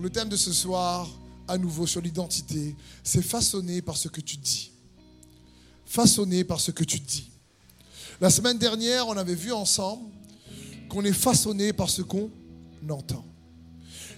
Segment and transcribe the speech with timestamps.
[0.00, 1.08] Le thème de ce soir,
[1.48, 4.70] à nouveau sur l'identité, c'est façonné par ce que tu dis.
[5.86, 7.28] Façonné par ce que tu dis.
[8.20, 10.04] La semaine dernière, on avait vu ensemble
[10.88, 12.30] qu'on est façonné par ce qu'on
[12.88, 13.24] entend.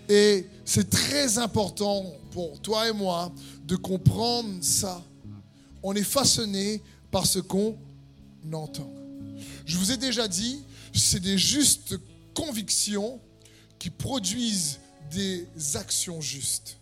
[0.08, 3.32] Et c'est très important pour toi et moi
[3.64, 5.02] de comprendre ça.
[5.82, 7.78] On est façonné par ce qu'on
[8.52, 8.90] entend.
[9.64, 10.62] Je vous ai déjà dit,
[10.92, 11.96] c'est des justes
[12.34, 13.18] convictions
[13.78, 14.78] qui produisent
[15.10, 16.78] des actions justes.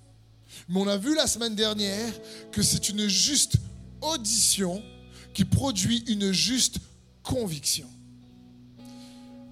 [0.69, 2.13] Mais on a vu la semaine dernière
[2.53, 3.57] que c'est une juste
[4.01, 4.83] audition
[5.35, 6.79] qui produit une juste
[7.23, 7.89] conviction.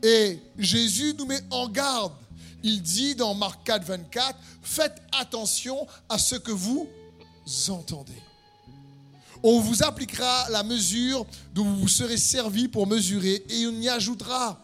[0.02, 2.12] Et Jésus nous met en garde.
[2.62, 6.88] Il dit dans Marc 4, 24, faites attention à ce que vous
[7.68, 8.22] entendez.
[9.42, 13.88] On vous appliquera la mesure dont vous vous serez servi pour mesurer et on y
[13.88, 14.60] ajoutera.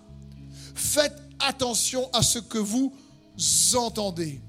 [0.75, 2.95] Faites attention à ce que vous
[3.75, 4.41] entendez.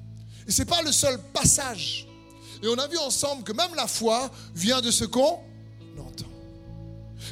[0.48, 2.08] Et ce n'est pas le seul passage.
[2.62, 5.40] Et on a vu ensemble que même la foi vient de ce qu'on
[6.00, 6.32] entend.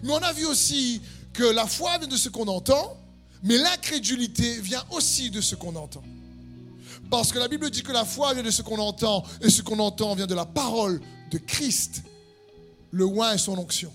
[0.03, 1.01] Mais on a vu aussi
[1.33, 2.97] que la foi vient de ce qu'on entend,
[3.43, 6.03] mais l'incrédulité vient aussi de ce qu'on entend.
[7.09, 9.61] Parce que la Bible dit que la foi vient de ce qu'on entend, et ce
[9.61, 12.03] qu'on entend vient de la parole de Christ,
[12.91, 13.91] le oin et son onction.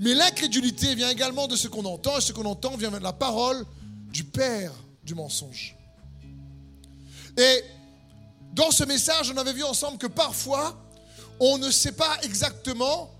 [0.00, 3.12] Mais l'incrédulité vient également de ce qu'on entend, et ce qu'on entend vient de la
[3.12, 3.64] parole
[4.12, 4.72] du Père
[5.04, 5.76] du mensonge.
[7.36, 7.64] Et
[8.52, 10.76] dans ce message, on avait vu ensemble que parfois,
[11.40, 13.10] on ne sait pas exactement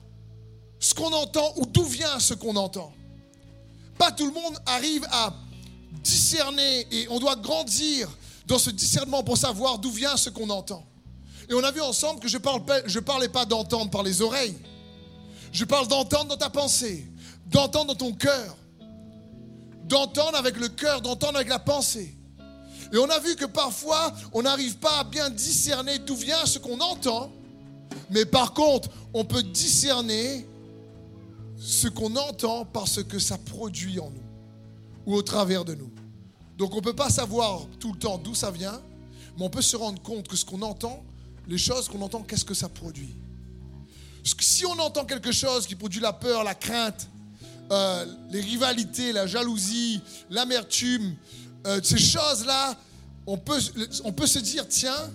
[0.79, 2.93] ce qu'on entend ou d'où vient ce qu'on entend.
[3.99, 5.33] Pas tout le monde arrive à
[6.03, 8.09] discerner et on doit grandir
[8.47, 10.85] dans ce discernement pour savoir d'où vient ce qu'on entend.
[11.49, 14.59] Et on a vu ensemble que je ne parlais pas d'entendre par les oreilles.
[15.53, 17.07] Je parle d'entendre dans ta pensée,
[17.47, 18.57] d'entendre dans ton cœur,
[19.85, 22.17] d'entendre avec le cœur, d'entendre avec la pensée.
[22.93, 26.59] Et on a vu que parfois, on n'arrive pas à bien discerner d'où vient ce
[26.59, 27.33] qu'on entend,
[28.11, 30.47] mais par contre, on peut discerner
[31.59, 34.23] ce qu'on entend parce que ça produit en nous
[35.07, 35.91] ou au travers de nous.
[36.59, 38.81] Donc on ne peut pas savoir tout le temps d'où ça vient,
[39.39, 41.03] mais on peut se rendre compte que ce qu'on entend,
[41.49, 43.17] les choses qu'on entend, qu'est-ce que ça produit.
[44.39, 47.09] Si on entend quelque chose qui produit la peur, la crainte,
[47.71, 51.17] euh, les rivalités, la jalousie, l'amertume,
[51.67, 52.77] euh, ces choses-là,
[53.27, 53.59] on peut,
[54.05, 55.11] on peut se dire, tiens,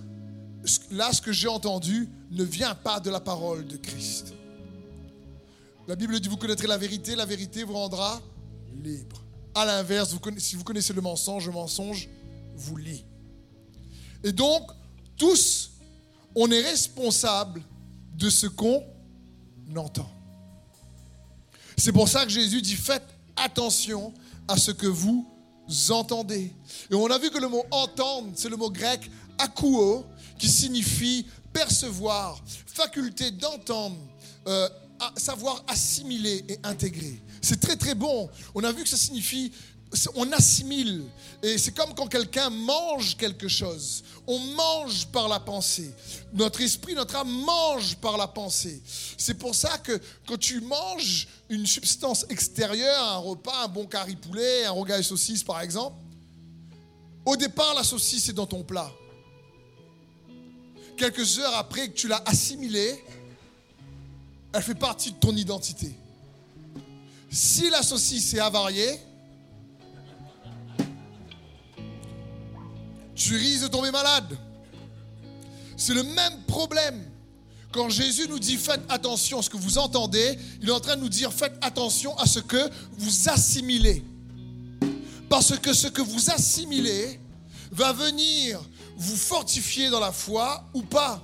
[0.91, 4.33] là, ce que j'ai entendu ne vient pas de la parole de Christ.
[5.87, 8.21] La Bible dit, vous connaîtrez la vérité, la vérité vous rendra
[8.83, 9.21] libre.
[9.55, 12.09] À l'inverse, si vous connaissez le mensonge, le mensonge
[12.55, 13.05] vous lie.
[14.23, 14.69] Et donc,
[15.15, 15.71] tous,
[16.35, 17.61] on est responsable
[18.15, 18.83] de ce qu'on
[19.75, 20.09] entend.
[21.77, 24.13] C'est pour ça que Jésus dit, faites attention
[24.47, 25.27] à ce que vous
[25.89, 26.53] entendez.
[26.89, 30.05] Et on a vu que le mot entendre, c'est le mot grec akouo,
[30.37, 33.97] qui signifie percevoir, faculté d'entendre,
[34.47, 34.69] euh,
[35.15, 37.21] savoir assimiler et intégrer.
[37.41, 38.29] C'est très très bon.
[38.55, 39.51] On a vu que ça signifie
[40.15, 41.03] on assimile.
[41.41, 44.03] Et c'est comme quand quelqu'un mange quelque chose.
[44.25, 45.93] On mange par la pensée.
[46.33, 48.81] Notre esprit, notre âme mange par la pensée.
[49.17, 54.15] C'est pour ça que quand tu manges une substance extérieure, un repas, un bon curry
[54.15, 55.95] poulet, un rogaille saucisse par exemple,
[57.25, 58.91] au départ, la saucisse est dans ton plat.
[60.97, 63.03] Quelques heures après que tu l'as assimilée,
[64.53, 65.91] elle fait partie de ton identité.
[67.29, 68.99] Si la saucisse est avariée,
[73.17, 74.37] tu risques de tomber malade.
[75.75, 77.03] C'est le même problème.
[77.71, 80.95] Quand Jésus nous dit faites attention à ce que vous entendez, il est en train
[80.95, 84.03] de nous dire faites attention à ce que vous assimilez.
[85.29, 87.19] Parce que ce que vous assimilez
[87.71, 88.61] va venir
[88.95, 91.21] vous fortifier dans la foi ou pas.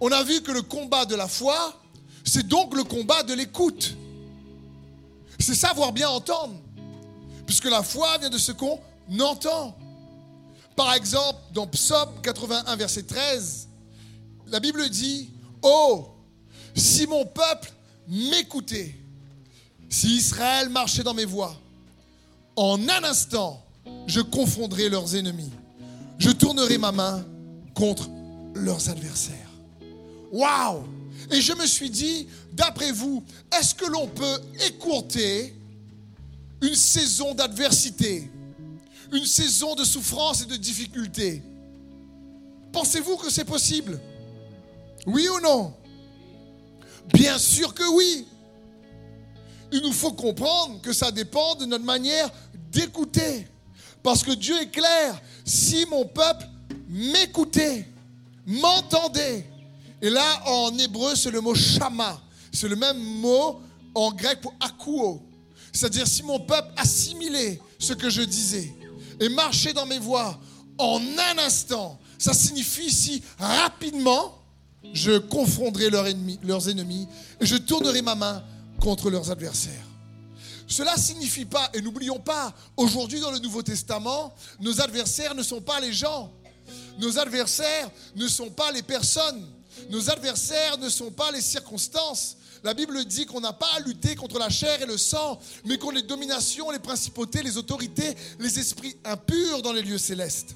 [0.00, 1.80] On a vu que le combat de la foi,
[2.24, 3.96] c'est donc le combat de l'écoute.
[5.38, 6.54] C'est savoir bien entendre.
[7.46, 8.78] Puisque la foi vient de ce qu'on
[9.20, 9.76] entend.
[10.76, 13.68] Par exemple, dans Psaume 81, verset 13,
[14.48, 15.30] la Bible dit,
[15.62, 16.08] Oh,
[16.74, 17.72] si mon peuple
[18.08, 18.94] m'écoutait,
[19.88, 21.54] si Israël marchait dans mes voies,
[22.56, 23.62] en un instant,
[24.06, 25.50] je confondrai leurs ennemis.
[26.18, 27.24] Je tournerai ma main
[27.74, 28.08] contre
[28.54, 29.36] leurs adversaires.
[30.30, 30.84] Waouh
[31.30, 33.22] Et je me suis dit, d'après vous,
[33.58, 35.54] est-ce que l'on peut écourter
[36.60, 38.30] une saison d'adversité
[39.12, 41.42] une saison de souffrance et de difficulté.
[42.72, 44.00] Pensez-vous que c'est possible?
[45.06, 45.74] Oui ou non?
[47.12, 48.26] Bien sûr que oui.
[49.70, 52.30] Il nous faut comprendre que ça dépend de notre manière
[52.70, 53.46] d'écouter.
[54.02, 56.46] Parce que Dieu est clair, si mon peuple
[56.88, 57.86] m'écoutez,
[58.46, 59.44] m'entendez.
[60.00, 62.20] Et là, en hébreu, c'est le mot shama.
[62.50, 63.60] C'est le même mot
[63.94, 65.22] en grec pour akuo.
[65.72, 68.74] C'est-à-dire si mon peuple assimilait ce que je disais
[69.22, 70.38] et marchait dans mes voies
[70.78, 74.38] en un instant, ça signifie ici rapidement,
[74.92, 77.06] je confronterai leurs ennemis, leurs ennemis
[77.40, 78.42] et je tournerai ma main
[78.80, 79.86] contre leurs adversaires.
[80.66, 85.60] Cela signifie pas, et n'oublions pas, aujourd'hui dans le Nouveau Testament, nos adversaires ne sont
[85.60, 86.32] pas les gens.
[86.98, 89.46] Nos adversaires ne sont pas les personnes.
[89.90, 92.38] Nos adversaires ne sont pas les circonstances.
[92.64, 95.78] La Bible dit qu'on n'a pas à lutter contre la chair et le sang, mais
[95.78, 100.54] contre les dominations, les principautés, les autorités, les esprits impurs dans les lieux célestes.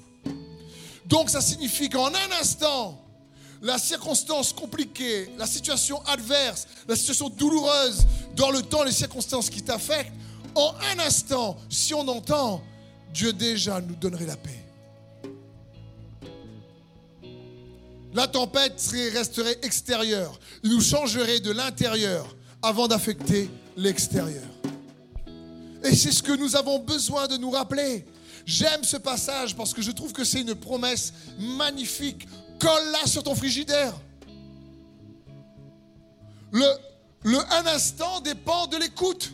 [1.05, 3.03] Donc ça signifie qu'en un instant,
[3.61, 8.05] la circonstance compliquée, la situation adverse, la situation douloureuse
[8.35, 10.13] dans le temps, les circonstances qui t'affectent,
[10.55, 12.63] en un instant, si on entend,
[13.13, 14.66] Dieu déjà nous donnerait la paix.
[18.13, 18.81] La tempête
[19.13, 20.39] resterait extérieure.
[20.63, 24.43] Il nous changerait de l'intérieur avant d'affecter l'extérieur.
[25.83, 28.05] Et c'est ce que nous avons besoin de nous rappeler.
[28.45, 32.27] J'aime ce passage parce que je trouve que c'est une promesse magnifique.
[32.59, 33.93] Colle-la sur ton frigidaire.
[36.51, 36.65] Le,
[37.23, 39.31] le un instant dépend de l'écoute.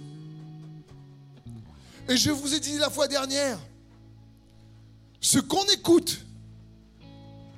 [2.09, 3.57] Et je vous ai dit la fois dernière,
[5.21, 6.19] ce qu'on écoute,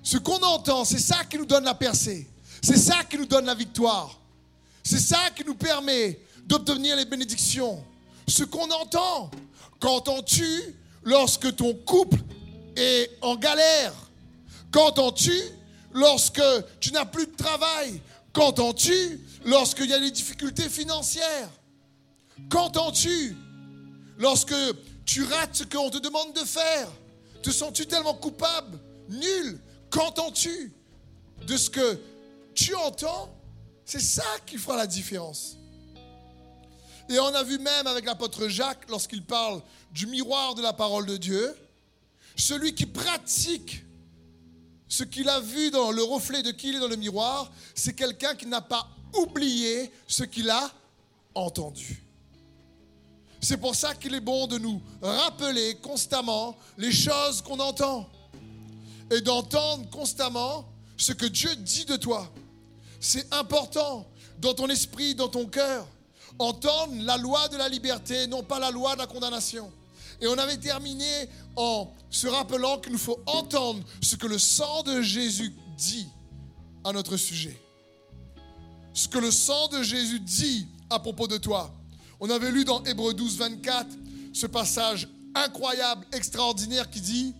[0.05, 2.29] ce qu'on entend, c'est ça qui nous donne la percée.
[2.61, 4.21] C'est ça qui nous donne la victoire.
[4.83, 7.83] C'est ça qui nous permet d'obtenir les bénédictions.
[8.27, 9.31] Ce qu'on entend,
[9.79, 10.45] qu'entends-tu
[11.03, 12.19] lorsque ton couple
[12.75, 13.93] est en galère?
[14.71, 15.33] Qu'entends-tu
[15.91, 16.43] lorsque
[16.79, 17.99] tu n'as plus de travail?
[18.31, 21.49] Qu'entends-tu lorsqu'il y a des difficultés financières?
[22.51, 23.35] Qu'entends-tu
[24.19, 24.53] lorsque
[25.03, 26.89] tu rates ce qu'on te demande de faire?
[27.41, 28.77] Te sens-tu tellement coupable
[29.09, 29.59] Nul?
[29.95, 30.73] Qu'entends-tu
[31.47, 31.97] de ce que
[32.53, 33.33] tu entends?
[33.85, 35.55] C'est ça qui fera la différence.
[37.07, 39.61] Et on a vu même avec l'apôtre Jacques, lorsqu'il parle
[39.93, 41.55] du miroir de la parole de Dieu,
[42.35, 43.85] celui qui pratique
[44.89, 47.93] ce qu'il a vu dans le reflet de qui il est dans le miroir, c'est
[47.93, 50.73] quelqu'un qui n'a pas oublié ce qu'il a
[51.33, 52.03] entendu.
[53.39, 58.09] C'est pour ça qu'il est bon de nous rappeler constamment les choses qu'on entend
[59.11, 60.65] et d'entendre constamment
[60.97, 62.31] ce que Dieu dit de toi.
[62.99, 64.07] C'est important
[64.39, 65.87] dans ton esprit, dans ton cœur.
[66.39, 69.71] Entendre la loi de la liberté, non pas la loi de la condamnation.
[70.21, 74.83] Et on avait terminé en se rappelant qu'il nous faut entendre ce que le sang
[74.83, 76.07] de Jésus dit
[76.83, 77.59] à notre sujet.
[78.93, 81.73] Ce que le sang de Jésus dit à propos de toi.
[82.19, 83.87] On avait lu dans Hébreu 12, 24
[84.33, 87.33] ce passage incroyable, extraordinaire qui dit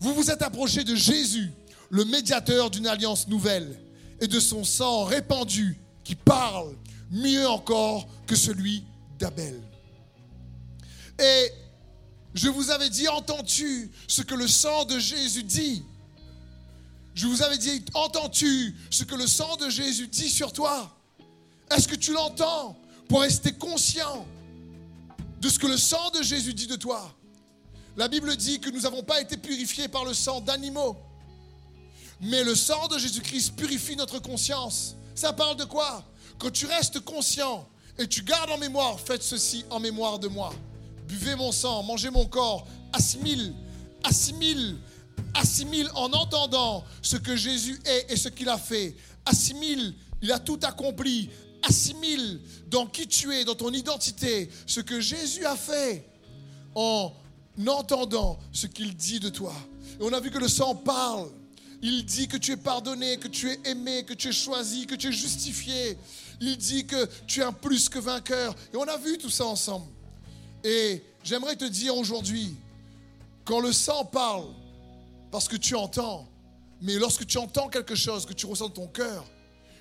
[0.00, 1.50] vous vous êtes approché de Jésus,
[1.90, 3.78] le médiateur d'une alliance nouvelle,
[4.20, 6.74] et de son sang répandu qui parle
[7.10, 8.84] mieux encore que celui
[9.18, 9.60] d'Abel.
[11.18, 11.52] Et
[12.34, 15.82] je vous avais dit, entends-tu ce que le sang de Jésus dit?
[17.14, 20.94] Je vous avais dit, entends-tu ce que le sang de Jésus dit sur toi?
[21.70, 22.78] Est-ce que tu l'entends
[23.08, 24.26] pour rester conscient
[25.40, 27.15] de ce que le sang de Jésus dit de toi?
[27.96, 30.96] La Bible dit que nous n'avons pas été purifiés par le sang d'animaux.
[32.20, 34.96] Mais le sang de Jésus-Christ purifie notre conscience.
[35.14, 36.04] Ça parle de quoi?
[36.38, 37.66] Quand tu restes conscient
[37.98, 40.52] et tu gardes en mémoire, faites ceci en mémoire de moi.
[41.08, 43.54] Buvez mon sang, mangez mon corps, assimile,
[44.04, 44.76] assimile,
[45.34, 48.96] assimile en entendant ce que Jésus est et ce qu'il a fait.
[49.24, 51.30] Assimile, il a tout accompli.
[51.62, 56.06] Assimile dans qui tu es, dans ton identité, ce que Jésus a fait
[56.74, 57.12] en
[57.66, 59.54] entendant ce qu'il dit de toi.
[59.98, 61.28] Et on a vu que le sang parle.
[61.82, 64.94] Il dit que tu es pardonné, que tu es aimé, que tu es choisi, que
[64.94, 65.98] tu es justifié.
[66.40, 68.54] Il dit que tu es un plus que vainqueur.
[68.72, 69.86] Et on a vu tout ça ensemble.
[70.64, 72.56] Et j'aimerais te dire aujourd'hui,
[73.44, 74.46] quand le sang parle,
[75.30, 76.26] parce que tu entends,
[76.80, 79.24] mais lorsque tu entends quelque chose que tu ressens dans ton cœur,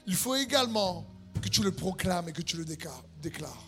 [0.06, 1.06] il faut également
[1.42, 3.64] que tu le proclames et que tu le déclares.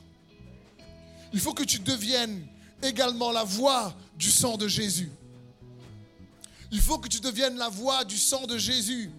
[1.33, 2.47] Il faut que tu deviennes
[2.81, 5.11] également la voix du sang de Jésus.
[6.71, 9.09] Il faut que tu deviennes la voix du sang de Jésus.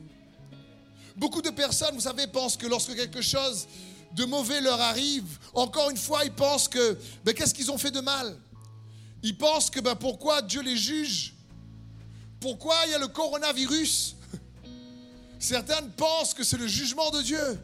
[1.17, 3.67] Beaucoup de personnes, vous savez, pensent que lorsque quelque chose
[4.12, 7.91] de mauvais leur arrive, encore une fois, ils pensent que, ben, qu'est-ce qu'ils ont fait
[7.91, 8.37] de mal?
[9.23, 11.35] Ils pensent que, ben, pourquoi Dieu les juge?
[12.41, 14.15] Pourquoi il y a le coronavirus?
[15.38, 17.59] Certaines pensent que c'est le jugement de Dieu.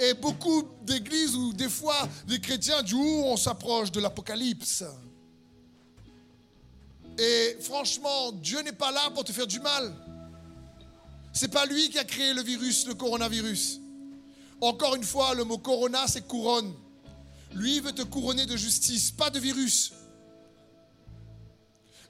[0.00, 4.84] Et beaucoup d'églises ou des fois des chrétiens du où on s'approche de l'apocalypse.
[7.18, 9.94] Et franchement, Dieu n'est pas là pour te faire du mal.
[11.32, 13.80] C'est pas lui qui a créé le virus, le coronavirus.
[14.60, 16.72] Encore une fois, le mot corona, c'est couronne.
[17.52, 19.92] Lui veut te couronner de justice, pas de virus.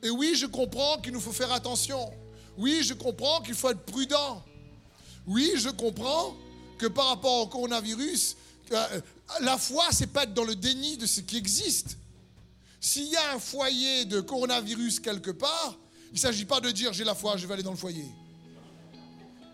[0.03, 2.13] Et oui, je comprends qu'il nous faut faire attention.
[2.59, 4.43] Oui, je comprends qu'il faut être prudent.
[5.27, 6.35] Oui, je comprends
[6.87, 8.37] par rapport au coronavirus,
[8.73, 9.01] euh,
[9.41, 11.97] la foi, c'est pas être dans le déni de ce qui existe.
[12.81, 15.79] S'il y a un foyer de coronavirus quelque part,
[16.11, 18.07] il ne s'agit pas de dire j'ai la foi, je vais aller dans le foyer.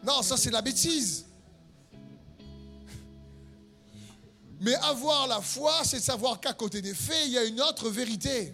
[0.05, 1.27] Non, ça c'est la bêtise.
[4.61, 7.91] Mais avoir la foi, c'est savoir qu'à côté des faits, il y a une autre
[7.91, 8.53] vérité.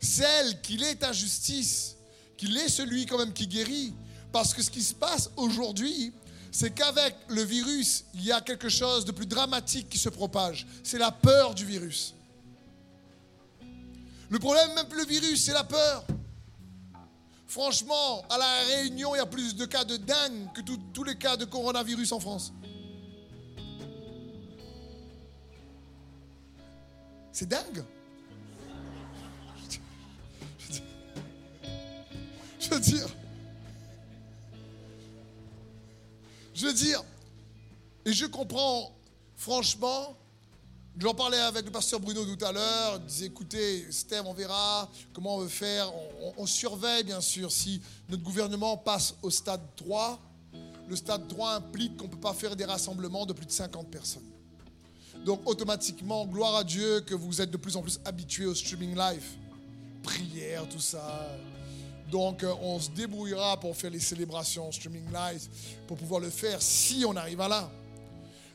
[0.00, 1.96] Celle qu'il est ta justice,
[2.36, 3.94] qu'il est celui quand même qui guérit.
[4.32, 6.12] Parce que ce qui se passe aujourd'hui,
[6.54, 10.68] c'est qu'avec le virus, il y a quelque chose de plus dramatique qui se propage.
[10.84, 12.14] C'est la peur du virus.
[14.30, 16.04] Le problème, même le virus, c'est la peur.
[17.48, 20.60] Franchement, à la Réunion, il y a plus de cas de dingue que
[20.92, 22.52] tous les cas de coronavirus en France.
[27.32, 27.82] C'est dingue.
[32.60, 33.08] Je veux dire,
[36.54, 37.02] je veux dire,
[38.04, 38.92] et je comprends,
[39.36, 40.16] franchement,
[40.96, 43.00] J'en parlais avec le pasteur Bruno tout à l'heure.
[43.00, 45.90] Il disait écoutez, Steve, on verra comment on veut faire.
[46.38, 50.20] On, surveille, bien sûr, si notre gouvernement passe au stade 3.
[50.88, 53.88] Le stade 3 implique qu'on ne peut pas faire des rassemblements de plus de 50
[53.88, 54.22] personnes.
[55.24, 58.94] Donc, automatiquement, gloire à Dieu que vous êtes de plus en plus habitués au streaming
[58.94, 59.24] live.
[60.02, 61.26] Prière, tout ça.
[62.10, 65.48] Donc, euh, on se débrouillera pour faire les célébrations streaming live,
[65.86, 67.70] pour pouvoir le faire si on arrive à là.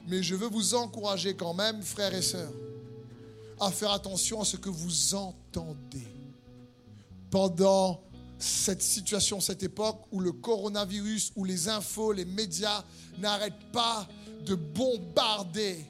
[0.08, 2.52] Mais je veux vous encourager quand même, frères et sœurs,
[3.60, 6.08] à faire attention à ce que vous entendez.
[7.30, 8.02] Pendant
[8.38, 12.84] cette situation, cette époque où le coronavirus, où les infos, les médias
[13.18, 14.08] n'arrêtent pas
[14.46, 15.86] de bombarder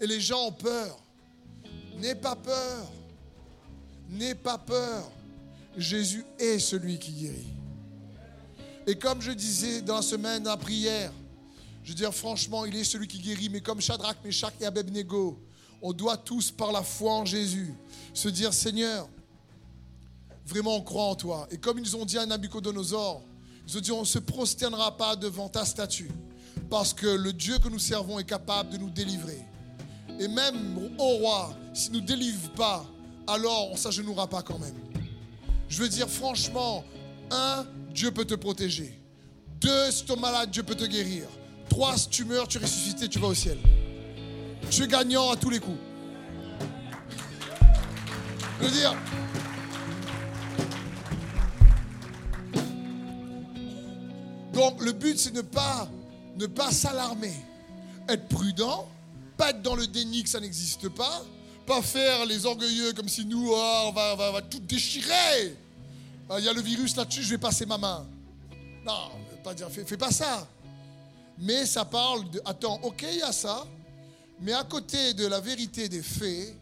[0.00, 0.98] et les gens ont peur.
[1.98, 2.86] N'aie pas peur.
[4.08, 5.10] N'aie pas peur.
[5.78, 7.54] Jésus est celui qui guérit.
[8.86, 11.12] Et comme je disais dans la semaine, la prière,
[11.84, 15.38] je veux dire, franchement, il est celui qui guérit, mais comme Shadrach, Meshach et Abednego,
[15.80, 17.72] on doit tous, par la foi en Jésus,
[18.12, 19.08] se dire Seigneur,
[20.44, 21.46] vraiment on croit en toi.
[21.50, 23.22] Et comme ils ont dit à Nabucodonosor,
[23.66, 26.10] ils ont dit on ne se prosternera pas devant ta statue,
[26.68, 29.44] parce que le Dieu que nous servons est capable de nous délivrer.
[30.18, 32.84] Et même au roi, s'il ne nous délivre pas,
[33.26, 34.74] alors on ne s'agenouillera pas quand même.
[35.68, 36.84] Je veux dire franchement,
[37.30, 38.98] un, Dieu peut te protéger.
[39.60, 41.24] Deux, si tu es malade, Dieu peut te guérir.
[41.68, 43.58] Trois, si tu meurs, tu ressuscites tu vas au ciel.
[44.70, 45.78] Tu es gagnant à tous les coups.
[48.60, 48.94] Je veux dire,
[54.52, 55.88] donc le but c'est ne pas
[56.38, 57.34] ne pas s'alarmer,
[58.08, 58.88] être prudent,
[59.36, 61.24] pas être dans le déni que ça n'existe pas,
[61.68, 65.54] pas faire les orgueilleux comme si nous oh, on, va, tout déchirer.
[66.30, 68.06] Ah, il y a le virus là-dessus, je vais passer ma main.
[68.86, 69.10] Non,
[69.44, 70.48] pas dire, fais pas ça.
[71.36, 73.66] Mais ça parle de, attends, ok, il y a ça,
[74.40, 76.56] mais à côté de la vérité des faits,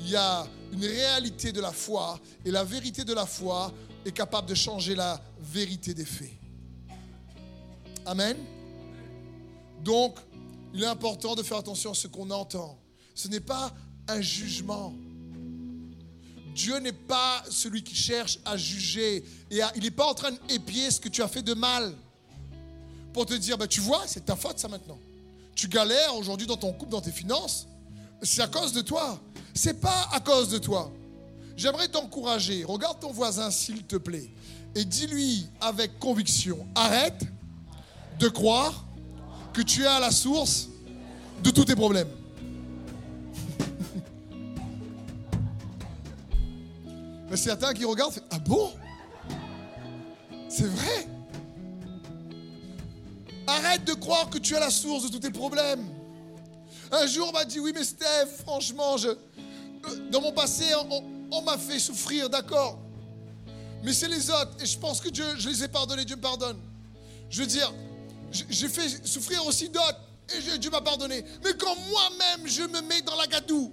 [0.00, 3.72] il y a une réalité de la foi, et la vérité de la foi
[4.04, 6.32] est capable de changer la vérité des faits.
[8.04, 8.36] Amen.
[9.84, 10.18] Donc,
[10.74, 12.76] il est important de faire attention à ce qu'on entend.
[13.14, 13.72] Ce n'est pas
[14.12, 14.94] un jugement.
[16.54, 19.24] Dieu n'est pas celui qui cherche à juger.
[19.50, 21.94] Et il n'est pas en train d'épier ce que tu as fait de mal
[23.12, 24.98] pour te dire, bah, tu vois, c'est ta faute ça maintenant.
[25.54, 27.66] Tu galères aujourd'hui dans ton couple, dans tes finances.
[28.22, 29.20] C'est à cause de toi.
[29.54, 30.90] C'est pas à cause de toi.
[31.56, 32.64] J'aimerais t'encourager.
[32.64, 34.30] Regarde ton voisin, s'il te plaît.
[34.74, 37.22] Et dis-lui avec conviction, arrête
[38.18, 38.86] de croire
[39.52, 40.68] que tu es à la source
[41.42, 42.08] de tous tes problèmes.
[47.32, 48.74] Mais certains qui regardent, ah bon?
[50.50, 51.08] C'est vrai?
[53.46, 55.82] Arrête de croire que tu es la source de tous tes problèmes.
[56.90, 59.08] Un jour, on m'a dit, oui, mais Steph, franchement, je,
[60.10, 60.66] dans mon passé,
[61.30, 62.78] on, m'a fait souffrir, d'accord?
[63.82, 66.20] Mais c'est les autres, et je pense que Dieu, je les ai pardonnés, Dieu me
[66.20, 66.58] pardonne.
[67.30, 67.72] Je veux dire,
[68.30, 70.02] j'ai fait souffrir aussi d'autres,
[70.36, 71.24] et Dieu m'a pardonné.
[71.42, 73.72] Mais quand moi-même, je me mets dans la gadoue,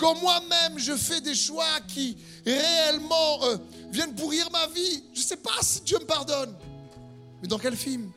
[0.00, 3.58] quand moi-même, je fais des choix qui réellement euh,
[3.90, 6.56] viennent pourrir ma vie, je ne sais pas si Dieu me pardonne.
[7.42, 8.10] Mais dans quel film?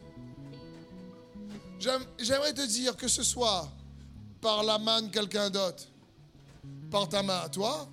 [2.17, 3.69] J'aimerais te dire que ce soit
[4.39, 5.83] par la main de quelqu'un d'autre,
[6.89, 7.89] par ta main à toi,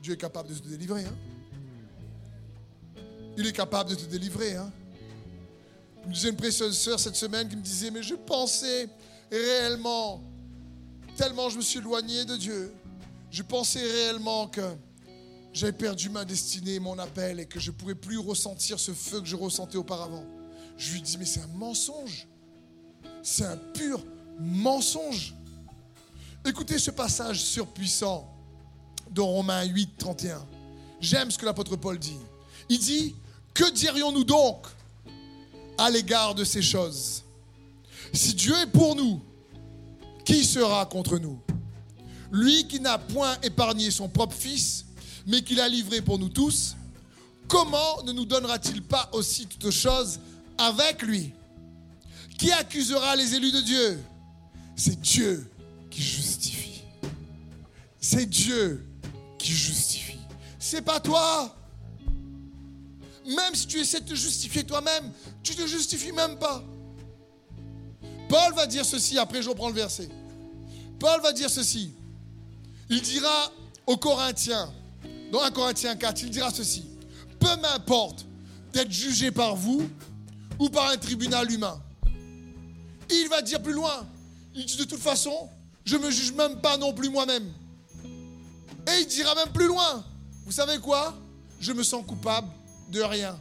[0.00, 1.04] Dieu est capable de te délivrer.
[1.04, 1.16] Hein.
[3.36, 4.56] Il est capable de te délivrer.
[4.56, 4.72] Hein.
[6.06, 8.88] me disait une précieuse sœur cette semaine qui me disait, mais je pensais
[9.30, 10.22] réellement,
[11.16, 12.72] tellement je me suis éloigné de Dieu,
[13.36, 14.62] je pensais réellement que
[15.52, 19.20] j'avais perdu ma destinée, mon appel, et que je ne pourrais plus ressentir ce feu
[19.20, 20.24] que je ressentais auparavant.
[20.78, 22.26] Je lui dis, mais c'est un mensonge.
[23.22, 24.02] C'est un pur
[24.40, 25.34] mensonge.
[26.46, 28.26] Écoutez ce passage surpuissant
[29.10, 30.46] de Romains 8, 31.
[30.98, 32.16] J'aime ce que l'apôtre Paul dit.
[32.70, 33.14] Il dit,
[33.52, 34.66] que dirions-nous donc
[35.76, 37.22] à l'égard de ces choses?
[38.14, 39.20] Si Dieu est pour nous,
[40.24, 41.38] qui sera contre nous?
[42.32, 44.84] Lui qui n'a point épargné son propre Fils,
[45.26, 46.76] mais qui l'a livré pour nous tous,
[47.48, 50.20] comment ne nous donnera-t-il pas aussi toutes choses
[50.58, 51.32] avec lui?
[52.38, 54.00] Qui accusera les élus de Dieu?
[54.76, 55.50] C'est Dieu
[55.90, 56.82] qui justifie.
[58.00, 58.86] C'est Dieu
[59.38, 60.18] qui justifie.
[60.58, 61.54] C'est pas toi.
[63.26, 66.62] Même si tu essaies de te justifier toi-même, tu te justifies même pas.
[68.28, 70.08] Paul va dire ceci, après je reprends le verset.
[70.98, 71.92] Paul va dire ceci.
[72.88, 73.52] Il dira
[73.86, 74.72] aux Corinthiens,
[75.32, 76.84] dans 1 Corinthiens 4, il dira ceci.
[77.38, 78.26] Peu m'importe
[78.72, 79.88] d'être jugé par vous
[80.58, 81.80] ou par un tribunal humain.
[83.10, 84.06] Il va dire plus loin.
[84.54, 85.48] Il dit de toute façon,
[85.84, 87.52] je ne me juge même pas non plus moi-même.
[88.04, 90.04] Et il dira même plus loin.
[90.44, 91.14] Vous savez quoi?
[91.60, 92.48] Je me sens coupable
[92.90, 93.38] de rien.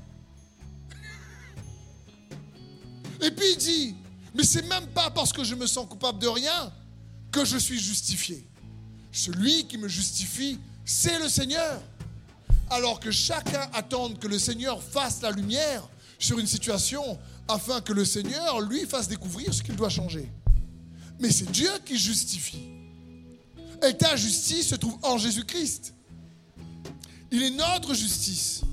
[3.21, 3.95] Et puis il dit,
[4.33, 6.71] mais c'est même pas parce que je me sens coupable de rien
[7.31, 8.47] que je suis justifié.
[9.15, 11.81] Celui qui me justifie, c'est le Seigneur.
[12.69, 15.87] Alors que chacun attende que le Seigneur fasse la lumière
[16.19, 17.17] sur une situation
[17.47, 20.29] afin que le Seigneur lui fasse découvrir ce qu'il doit changer.
[21.21, 22.67] Mais c'est Dieu qui justifie.
[23.87, 25.93] Et ta justice se trouve en Jésus-Christ.
[27.31, 28.63] Il est notre justice.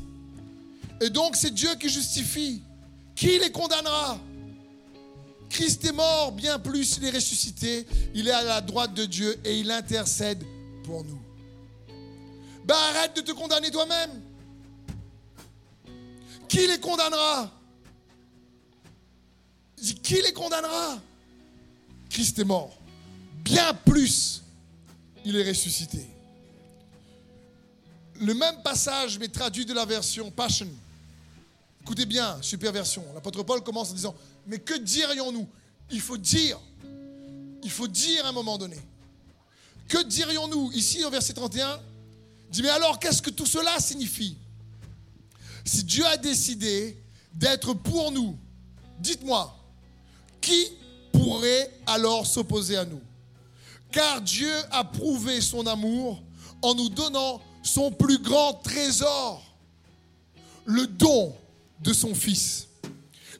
[1.00, 2.62] Et donc c'est Dieu qui justifie.
[3.14, 4.18] Qui les condamnera?
[5.52, 7.86] Christ est mort, bien plus il est ressuscité.
[8.14, 10.42] Il est à la droite de Dieu et il intercède
[10.82, 11.20] pour nous.
[12.64, 14.22] Ben arrête de te condamner toi-même.
[16.48, 17.52] Qui les condamnera?
[20.02, 20.98] Qui les condamnera?
[22.08, 22.74] Christ est mort.
[23.44, 24.42] Bien plus,
[25.22, 26.06] il est ressuscité.
[28.20, 30.68] Le même passage, mais traduit de la version Passion.
[31.82, 33.04] Écoutez bien, super version.
[33.12, 34.14] L'apôtre Paul commence en disant,
[34.46, 35.48] mais que dirions-nous?
[35.90, 36.58] Il faut dire.
[37.62, 38.78] Il faut dire à un moment donné.
[39.88, 40.72] Que dirions-nous?
[40.72, 41.80] Ici, au verset 31,
[42.50, 44.36] dit, mais alors qu'est-ce que tout cela signifie?
[45.64, 46.96] Si Dieu a décidé
[47.34, 48.36] d'être pour nous,
[48.98, 49.56] dites-moi,
[50.40, 50.72] qui
[51.12, 53.00] pourrait alors s'opposer à nous?
[53.90, 56.22] Car Dieu a prouvé son amour
[56.62, 59.42] en nous donnant son plus grand trésor,
[60.64, 61.36] le don
[61.80, 62.68] de son Fils.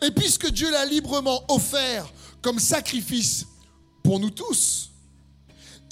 [0.03, 2.13] Et puisque Dieu l'a librement offert
[2.43, 3.47] comme sacrifice
[4.03, 4.91] pour nous tous,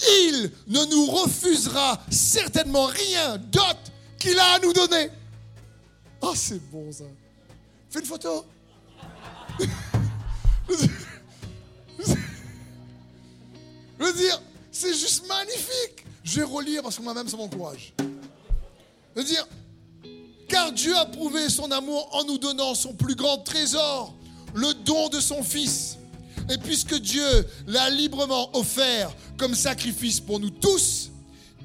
[0.01, 5.09] il ne nous refusera certainement rien d'autre qu'il a à nous donner.
[6.21, 7.05] Oh, c'est bon ça.
[7.89, 8.45] Fais une photo.
[13.99, 16.05] Je veux dire, c'est juste magnifique.
[16.23, 17.93] Je vais relire parce que moi-même, ça m'encourage.
[17.99, 19.47] Je veux dire,
[20.51, 24.13] car Dieu a prouvé son amour en nous donnant son plus grand trésor,
[24.53, 25.97] le don de son Fils.
[26.49, 31.09] Et puisque Dieu l'a librement offert comme sacrifice pour nous tous,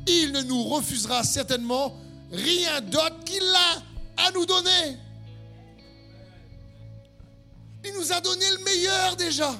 [0.06, 1.96] il ne nous refusera certainement
[2.30, 4.98] rien d'autre qu'il a à nous donner.
[7.84, 9.52] Il nous a donné le meilleur déjà.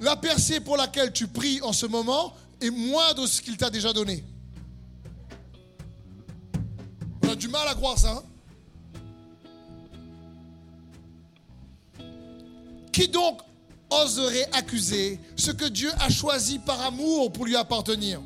[0.00, 3.70] La percée pour laquelle tu pries en ce moment est moins de ce qu'il t'a
[3.70, 4.24] déjà donné.
[7.42, 8.22] Du mal à croire ça.
[11.98, 12.04] Hein.
[12.92, 13.40] Qui donc
[13.90, 18.22] oserait accuser ce que Dieu a choisi par amour pour lui appartenir?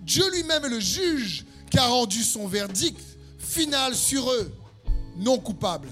[0.00, 2.98] Dieu lui-même est le juge qui a rendu son verdict
[3.38, 4.50] final sur eux,
[5.18, 5.88] non coupable.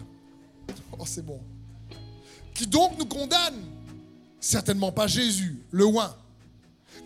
[0.98, 1.40] Oh, c'est bon.
[2.54, 3.62] Qui donc nous condamne?
[4.40, 6.16] Certainement pas Jésus, le oin.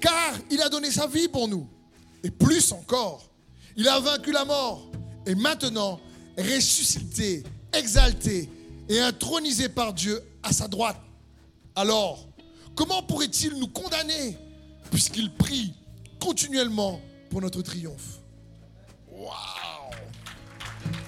[0.01, 1.67] Car il a donné sa vie pour nous.
[2.23, 3.29] Et plus encore,
[3.77, 4.89] il a vaincu la mort.
[5.27, 6.01] Et maintenant,
[6.39, 8.49] ressuscité, exalté
[8.89, 11.01] et intronisé par Dieu à sa droite.
[11.75, 12.29] Alors,
[12.75, 14.39] comment pourrait-il nous condamner
[14.91, 15.75] puisqu'il prie
[16.21, 18.21] continuellement pour notre triomphe?
[19.11, 19.91] Waouh!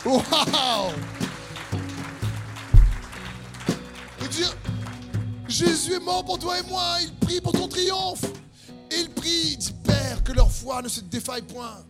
[0.04, 0.92] Waouh!
[4.30, 4.54] Dire,
[5.48, 8.24] Jésus est mort pour toi et moi, il prie pour ton triomphe.
[8.90, 11.84] Et il prie, il dit Père, que leur foi ne se défaille point,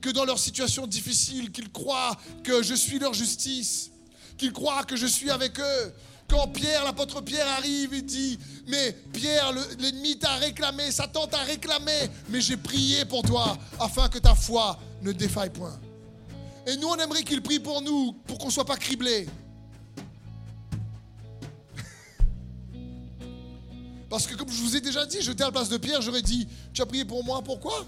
[0.00, 3.90] que dans leur situation difficile, qu'ils croient que je suis leur justice,
[4.36, 5.92] qu'ils croient que je suis avec eux,
[6.28, 12.10] Quand Pierre, l'apôtre Pierre arrive, il dit, mais Pierre, l'ennemi t'a réclamé, Satan t'a réclamé,
[12.28, 15.78] mais j'ai prié pour toi afin que ta foi ne défaille point.
[16.66, 19.28] Et nous, on aimerait qu'il prie pour nous, pour qu'on ne soit pas criblés.
[24.10, 26.22] Parce que comme je vous ai déjà dit, j'étais à la place de Pierre, j'aurais
[26.22, 27.86] dit, tu as prié pour moi, pourquoi?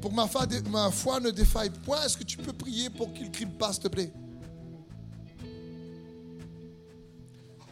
[0.00, 2.02] Pour que ma foi, ne défaille point.
[2.02, 4.12] Est-ce que tu peux prier pour qu'il ne crible pas, s'il te plaît?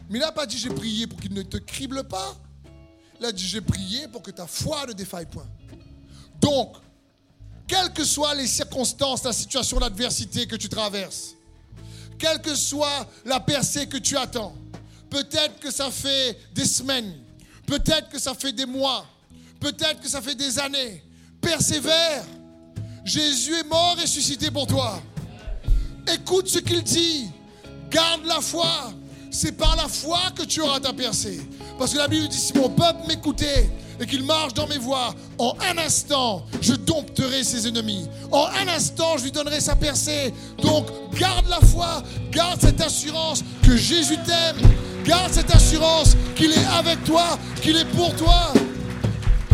[0.09, 2.35] Mais il n'a pas dit j'ai prié pour qu'il ne te crible pas.
[3.19, 5.47] Il a dit j'ai prié pour que ta foi ne défaille point.
[6.39, 6.77] Donc,
[7.67, 11.35] quelles que soient les circonstances, la situation, l'adversité que tu traverses,
[12.17, 14.55] quelle que soit la percée que tu attends,
[15.09, 17.13] peut-être que ça fait des semaines,
[17.67, 19.05] peut-être que ça fait des mois,
[19.59, 21.03] peut-être que ça fait des années,
[21.41, 22.23] persévère.
[23.05, 25.01] Jésus est mort et ressuscité pour toi.
[26.13, 27.29] Écoute ce qu'il dit.
[27.89, 28.91] Garde la foi.
[29.31, 31.39] C'est par la foi que tu auras ta percée.
[31.77, 35.13] Parce que la Bible dit, si mon peuple m'écoutait et qu'il marche dans mes voies,
[35.37, 38.07] en un instant, je dompterai ses ennemis.
[38.31, 40.33] En un instant, je lui donnerai sa percée.
[40.61, 44.57] Donc, garde la foi, garde cette assurance que Jésus t'aime.
[45.05, 48.53] Garde cette assurance qu'il est avec toi, qu'il est pour toi.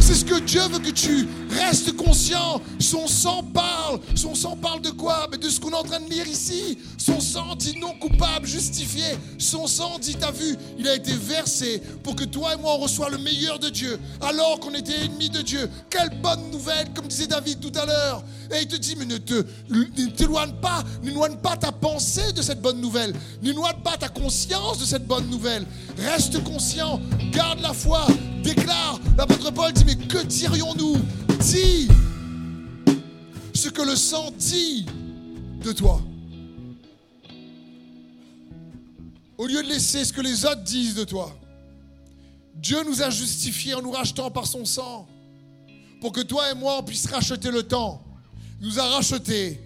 [0.06, 2.62] C'est ce que Dieu veut que tu restes conscient.
[2.80, 4.00] Son sang parle.
[4.14, 5.28] Son sang parle de quoi?
[5.32, 6.78] Mais de ce qu'on est en train de lire ici.
[6.96, 9.04] Son sang dit non coupable, justifié.
[9.40, 12.84] Son sang dit, t'as vu, il a été versé pour que toi et moi on
[12.84, 14.00] reçoive le meilleur de Dieu.
[14.22, 15.68] Alors qu'on était ennemis de Dieu.
[15.90, 18.24] Quelle bonne nouvelle, comme disait David tout à l'heure.
[18.52, 19.42] Et il te dit, mais ne te
[20.16, 23.16] t'éloigne pas, n'éloigne pas ta pensée de cette bonne nouvelle.
[23.42, 25.66] N'éloigne pas ta conscience de cette bonne nouvelle.
[25.98, 28.06] Reste conscient, garde la foi,
[28.46, 29.00] déclare.
[29.18, 30.98] L'apôtre Paul dit, mais que dirions-nous
[31.40, 31.88] Dis
[33.54, 34.86] ce que le sang dit
[35.64, 36.02] de toi.
[39.38, 41.36] Au lieu de laisser ce que les autres disent de toi.
[42.56, 45.08] Dieu nous a justifiés en nous rachetant par son sang.
[46.00, 48.04] Pour que toi et moi, on puisse racheter le temps.
[48.62, 49.60] Il nous a racheté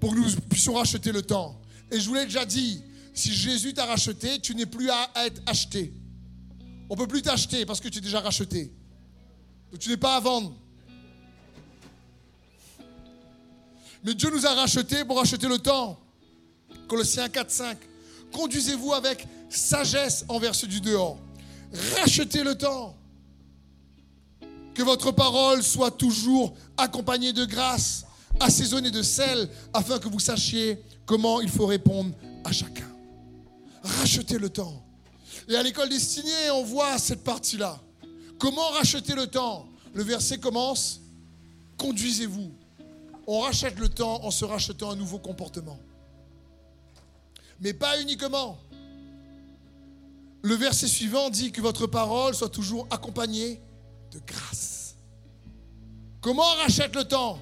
[0.00, 1.58] pour que nous puissions racheter le temps.
[1.90, 2.82] Et je vous l'ai déjà dit,
[3.14, 5.92] si Jésus t'a racheté, tu n'es plus à être acheté.
[6.88, 8.72] On ne peut plus t'acheter parce que tu es déjà racheté.
[9.70, 10.54] Donc tu n'es pas à vendre.
[14.04, 15.98] Mais Dieu nous a rachetés pour racheter le temps.
[16.86, 17.78] Colossiens 4, 5.
[18.32, 21.18] Conduisez-vous avec sagesse envers ceux du dehors.
[21.96, 22.96] Rachetez le temps.
[24.74, 28.04] Que votre parole soit toujours accompagnée de grâce,
[28.38, 32.88] assaisonnée de sel, afin que vous sachiez comment il faut répondre à chacun.
[33.82, 34.85] Rachetez le temps.
[35.48, 37.80] Et à l'école destinée, on voit cette partie-là.
[38.38, 39.68] Comment racheter le temps?
[39.94, 41.00] Le verset commence
[41.78, 42.52] Conduisez-vous.
[43.26, 45.78] On rachète le temps en se rachetant un nouveau comportement.
[47.60, 48.58] Mais pas uniquement.
[50.42, 53.60] Le verset suivant dit que votre parole soit toujours accompagnée
[54.12, 54.94] de grâce.
[56.20, 57.38] Comment rachète le temps?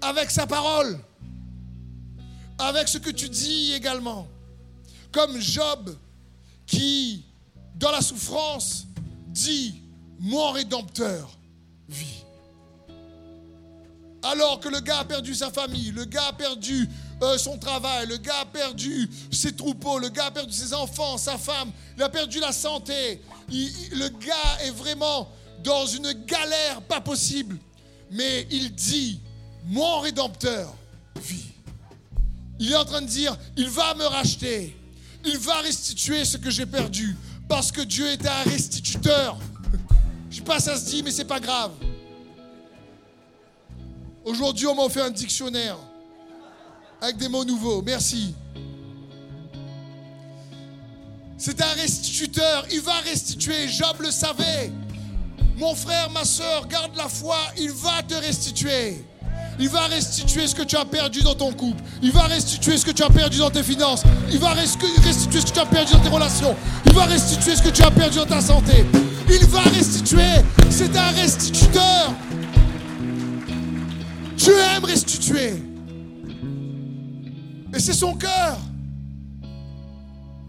[0.00, 0.98] Avec sa parole.
[2.58, 4.26] Avec ce que tu dis également.
[5.12, 5.96] Comme Job
[6.66, 7.24] qui,
[7.76, 8.86] dans la souffrance,
[9.28, 9.82] dit
[10.18, 11.38] mon rédempteur
[11.88, 12.24] vit.
[14.22, 16.88] Alors que le gars a perdu sa famille, le gars a perdu
[17.22, 21.18] euh, son travail, le gars a perdu ses troupeaux, le gars a perdu ses enfants,
[21.18, 23.20] sa femme, il a perdu la santé.
[23.50, 25.28] le gars est vraiment
[25.64, 27.58] dans une galère pas possible.
[28.12, 29.20] Mais il dit,
[29.64, 30.72] mon rédempteur
[31.20, 31.52] vit.
[32.60, 34.76] Il est en train de dire, il va me racheter.
[35.24, 37.16] Il va restituer ce que j'ai perdu.
[37.48, 39.38] Parce que Dieu est un restituteur.
[40.30, 41.72] Je sais pas, ça se dit, mais c'est pas grave.
[44.24, 45.76] Aujourd'hui, on m'a offert un dictionnaire
[47.00, 47.82] avec des mots nouveaux.
[47.82, 48.34] Merci.
[51.36, 52.66] C'est un restituteur.
[52.70, 53.66] Il va restituer.
[53.68, 54.70] Job le savait.
[55.56, 57.36] Mon frère, ma soeur, garde la foi.
[57.58, 59.04] Il va te restituer.
[59.62, 61.80] Il va restituer ce que tu as perdu dans ton couple.
[62.02, 64.02] Il va restituer ce que tu as perdu dans tes finances.
[64.32, 66.56] Il va restituer ce que tu as perdu dans tes relations.
[66.84, 68.84] Il va restituer ce que tu as perdu dans ta santé.
[69.30, 70.42] Il va restituer.
[70.68, 72.12] C'est un restituteur.
[74.36, 75.62] Dieu aime restituer.
[77.72, 78.58] Et c'est son cœur.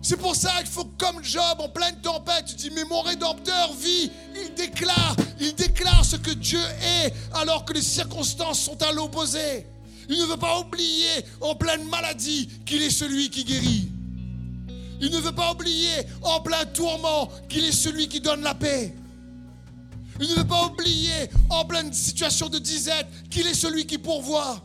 [0.05, 3.73] C'est pour ça qu'il faut, comme Job, en pleine tempête, tu dis, mais mon rédempteur
[3.73, 4.11] vit.
[4.35, 9.65] Il déclare, il déclare ce que Dieu est, alors que les circonstances sont à l'opposé.
[10.09, 13.87] Il ne veut pas oublier, en pleine maladie, qu'il est celui qui guérit.
[14.99, 18.93] Il ne veut pas oublier, en plein tourment, qu'il est celui qui donne la paix.
[20.19, 24.61] Il ne veut pas oublier, en pleine situation de disette, qu'il est celui qui pourvoit.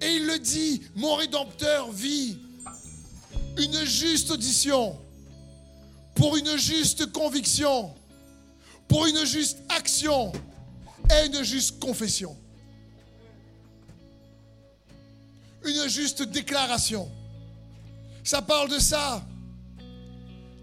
[0.00, 2.38] Et il le dit, mon rédempteur vit.
[3.56, 4.98] Une juste audition,
[6.14, 7.94] pour une juste conviction,
[8.88, 10.32] pour une juste action
[11.10, 12.36] et une juste confession.
[15.64, 17.10] Une juste déclaration.
[18.22, 19.24] Ça parle de ça.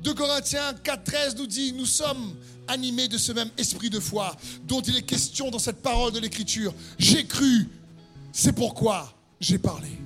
[0.04, 2.36] 2 Corinthiens 4.13 nous dit, nous sommes
[2.68, 6.20] animés de ce même esprit de foi dont il est question dans cette parole de
[6.20, 6.74] l'Écriture.
[6.98, 7.70] J'ai cru,
[8.32, 10.01] c'est pourquoi j'ai parlé.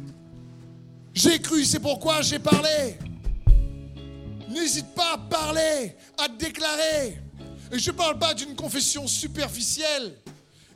[1.16, 2.98] J'ai cru, c'est pourquoi j'ai parlé.
[4.50, 7.18] N'hésite pas à parler, à déclarer.
[7.72, 10.14] Et je ne parle pas d'une confession superficielle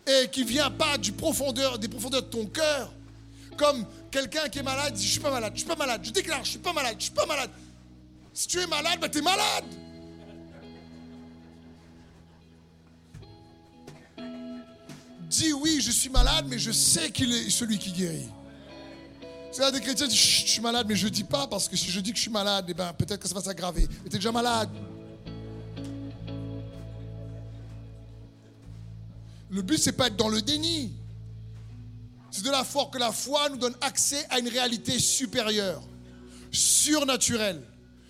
[0.08, 2.94] et qui vient pas du profondeur, des profondeurs de ton cœur.
[3.58, 6.12] Comme quelqu'un qui est malade dit Je suis pas malade, je suis pas malade, je
[6.12, 7.52] déclare, je suis pas malade, je suis pas malade.
[8.34, 9.66] Si tu es malade, ben tu es malade.
[15.30, 18.30] Dis oui, je suis malade, mais je sais qu'il est celui qui guérit.
[19.52, 21.76] C'est là des chrétiens disent je suis malade, mais je ne dis pas parce que
[21.76, 23.88] si je dis que je suis malade, eh ben, peut-être que ça va s'aggraver.
[24.04, 24.70] Mais tu es déjà malade.
[29.50, 30.94] Le but, c'est pas être dans le déni.
[32.30, 35.82] C'est de la foi que la foi nous donne accès à une réalité supérieure,
[36.52, 37.62] surnaturelle.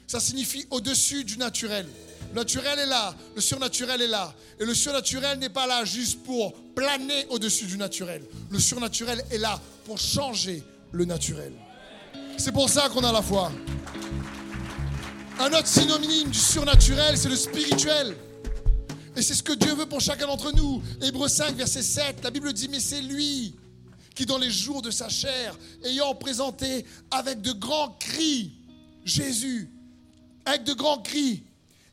[0.08, 1.88] Ça signifie au-dessus du naturel.
[2.32, 4.34] Le naturel est là, le surnaturel est là.
[4.60, 8.24] Et le surnaturel n'est pas là juste pour planer au-dessus du naturel.
[8.50, 11.54] Le surnaturel est là pour changer le naturel.
[12.38, 13.52] C'est pour ça qu'on a la foi.
[15.40, 18.16] Un autre synonyme du surnaturel, c'est le spirituel.
[19.16, 20.82] Et c'est ce que Dieu veut pour chacun d'entre nous.
[21.02, 23.56] Hébreu 5, verset 7, la Bible dit, mais c'est lui
[24.16, 28.54] qui, dans les jours de sa chair, ayant présenté avec de grands cris,
[29.06, 29.70] Jésus,
[30.46, 31.44] avec de grands cris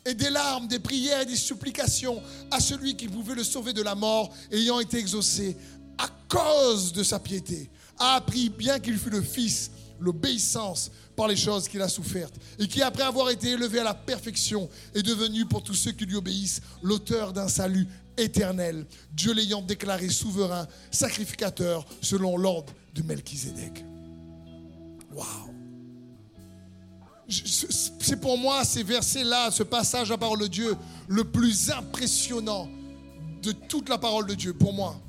[0.05, 3.83] et des larmes, des prières et des supplications à celui qui pouvait le sauver de
[3.83, 5.57] la mort, ayant été exaucé
[5.99, 11.37] à cause de sa piété, a appris, bien qu'il fût le Fils, l'obéissance par les
[11.37, 15.47] choses qu'il a souffertes, et qui, après avoir été élevé à la perfection, est devenu
[15.47, 17.87] pour tous ceux qui lui obéissent l'auteur d'un salut
[18.19, 23.85] éternel, Dieu l'ayant déclaré souverain, sacrificateur, selon l'ordre de Melchizedek.
[25.15, 25.55] Waouh!
[27.29, 30.77] C'est pour moi ces versets-là, ce passage à parole de Dieu,
[31.09, 32.69] le plus impressionnant
[33.43, 35.01] de toute la parole de Dieu, pour moi.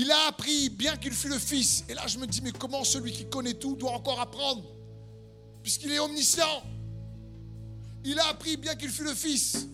[0.00, 1.84] Il a appris, bien qu'il fût le Fils.
[1.88, 4.62] Et là, je me dis, mais comment celui qui connaît tout doit encore apprendre
[5.60, 6.62] Puisqu'il est omniscient.
[8.04, 9.66] Il a appris, bien qu'il fût le Fils.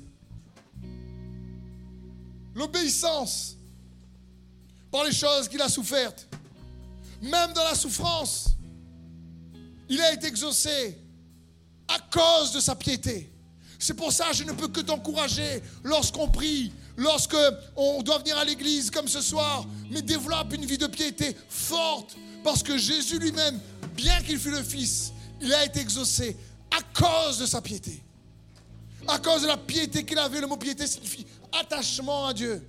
[2.55, 3.59] L'obéissance
[4.91, 6.27] par les choses qu'il a souffertes.
[7.21, 8.57] Même dans la souffrance,
[9.91, 10.97] il a été exaucé
[11.87, 13.31] à cause de sa piété.
[13.79, 17.37] C'est pour ça que je ne peux que t'encourager lorsqu'on prie, lorsque
[17.77, 22.17] on doit venir à l'église comme ce soir, mais développe une vie de piété forte,
[22.43, 23.59] parce que Jésus lui-même,
[23.95, 26.37] bien qu'il fût le Fils, il a été exaucé
[26.71, 28.03] à cause de sa piété.
[29.07, 32.67] À cause de la piété qu'il avait, le mot piété signifie attachement à Dieu.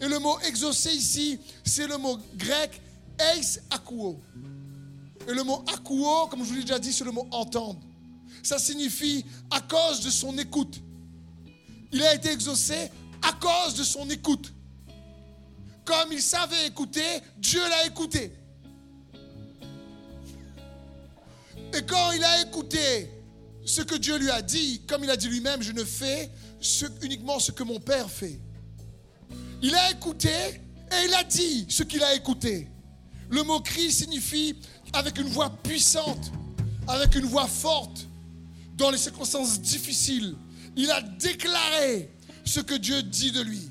[0.00, 2.80] Et le mot exaucé ici, c'est le mot grec
[3.18, 4.18] eis akuo.
[5.26, 7.80] Et le mot akuo, comme je vous l'ai déjà dit, c'est le mot entendre.
[8.42, 10.80] Ça signifie à cause de son écoute.
[11.92, 12.90] Il a été exaucé
[13.22, 14.52] à cause de son écoute.
[15.84, 18.32] Comme il savait écouter, Dieu l'a écouté.
[21.74, 23.10] Et quand il a écouté
[23.64, 26.30] ce que Dieu lui a dit, comme il a dit lui-même, je ne fais
[27.02, 28.40] uniquement ce que mon Père fait.
[29.62, 32.68] Il a écouté et il a dit ce qu'il a écouté.
[33.30, 34.56] Le mot cri signifie
[34.92, 36.32] avec une voix puissante,
[36.86, 38.06] avec une voix forte,
[38.74, 40.36] dans les circonstances difficiles.
[40.76, 42.10] Il a déclaré
[42.48, 43.70] ce que Dieu dit de lui.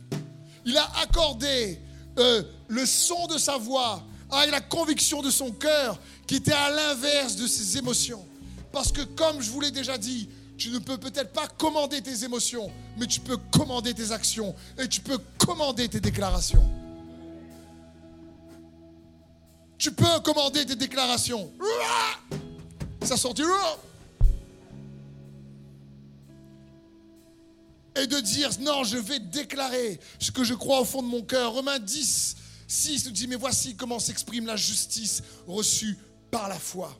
[0.65, 1.79] Il a accordé
[2.19, 6.69] euh, le son de sa voix avec la conviction de son cœur qui était à
[6.69, 8.25] l'inverse de ses émotions.
[8.71, 12.23] Parce que comme je vous l'ai déjà dit, tu ne peux peut-être pas commander tes
[12.23, 16.67] émotions, mais tu peux commander tes actions et tu peux commander tes déclarations.
[19.77, 21.51] Tu peux commander tes déclarations.
[23.03, 23.43] Ça sortit
[28.01, 31.21] et de dire non, je vais déclarer ce que je crois au fond de mon
[31.21, 31.53] cœur.
[31.53, 32.35] Romains 10,
[32.67, 35.97] 6 nous dit, mais voici comment s'exprime la justice reçue
[36.31, 36.95] par la foi.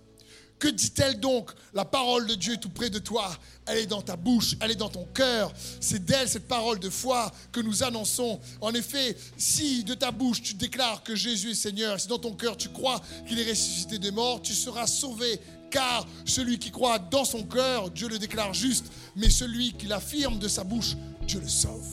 [0.59, 1.51] Que dit-elle donc?
[1.73, 3.29] La parole de Dieu est tout près de toi.
[3.67, 5.53] Elle est dans ta bouche, elle est dans ton cœur.
[5.79, 8.39] C'est d'elle, cette parole de foi, que nous annonçons.
[8.61, 12.33] En effet, si de ta bouche tu déclares que Jésus est Seigneur, si dans ton
[12.33, 15.39] cœur tu crois qu'il est ressuscité des morts, tu seras sauvé.
[15.69, 20.39] Car celui qui croit dans son cœur, Dieu le déclare juste, mais celui qui l'affirme
[20.39, 20.95] de sa bouche,
[21.27, 21.85] Dieu le sauve.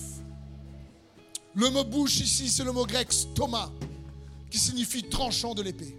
[1.55, 3.70] Le mot bouche ici, c'est le mot grec stoma,
[4.50, 5.98] qui signifie tranchant de l'épée.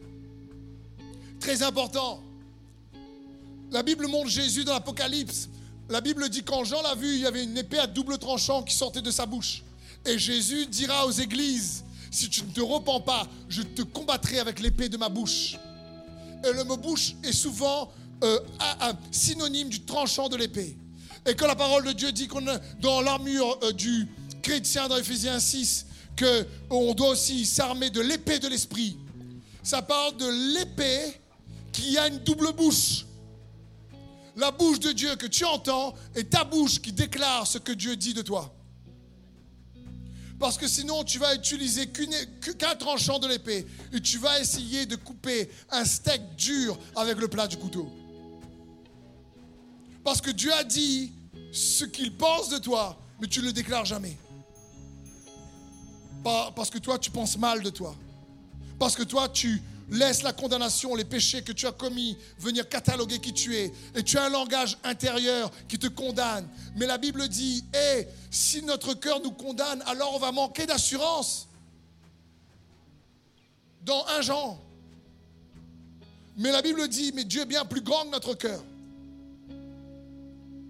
[1.39, 2.24] Très important.
[3.75, 5.49] La Bible montre Jésus dans l'Apocalypse.
[5.89, 8.63] La Bible dit quand Jean l'a vu, il y avait une épée à double tranchant
[8.63, 9.63] qui sortait de sa bouche.
[10.05, 14.61] Et Jésus dira aux églises, si tu ne te repens pas, je te combattrai avec
[14.61, 15.57] l'épée de ma bouche.
[16.47, 17.91] Et le mot bouche est souvent
[18.23, 18.39] euh,
[18.79, 20.77] un, synonyme du tranchant de l'épée.
[21.27, 22.45] Et quand la parole de Dieu dit qu'on
[22.79, 24.07] dans l'armure euh, du
[24.41, 25.85] chrétien dans Ephésiens 6,
[26.17, 28.95] qu'on doit aussi s'armer de l'épée de l'esprit,
[29.63, 31.19] ça parle de l'épée
[31.73, 33.05] qui a une double bouche.
[34.35, 37.95] La bouche de Dieu que tu entends et ta bouche qui déclare ce que Dieu
[37.95, 38.53] dit de toi.
[40.37, 44.97] Parce que sinon, tu vas utiliser qu'un tranchant de l'épée et tu vas essayer de
[44.97, 47.89] couper un steak dur avec le plat du couteau.
[50.03, 51.13] Parce que Dieu a dit
[51.53, 54.17] ce qu'il pense de toi, mais tu ne le déclares jamais.
[56.23, 57.95] Parce que toi, tu penses mal de toi.
[58.77, 63.19] Parce que toi, tu laisses la condamnation, les péchés que tu as commis venir cataloguer
[63.19, 63.71] qui tu es.
[63.95, 66.47] Et tu as un langage intérieur qui te condamne.
[66.75, 71.47] Mais la Bible dit, hé, si notre cœur nous condamne, alors on va manquer d'assurance.
[73.83, 74.59] Dans un Jean.
[76.37, 78.63] Mais la Bible dit, mais Dieu est bien plus grand que notre cœur.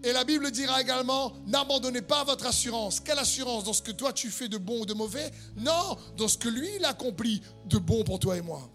[0.03, 2.99] Et la Bible dira également, n'abandonnez pas votre assurance.
[2.99, 3.63] Quelle assurance?
[3.63, 5.31] Dans ce que toi tu fais de bon ou de mauvais?
[5.57, 8.69] Non, dans ce que lui il accomplit de bon pour toi et moi.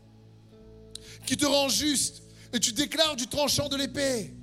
[1.26, 2.22] Qui te rend juste.
[2.52, 4.34] Et tu déclares du tranchant de l'épée.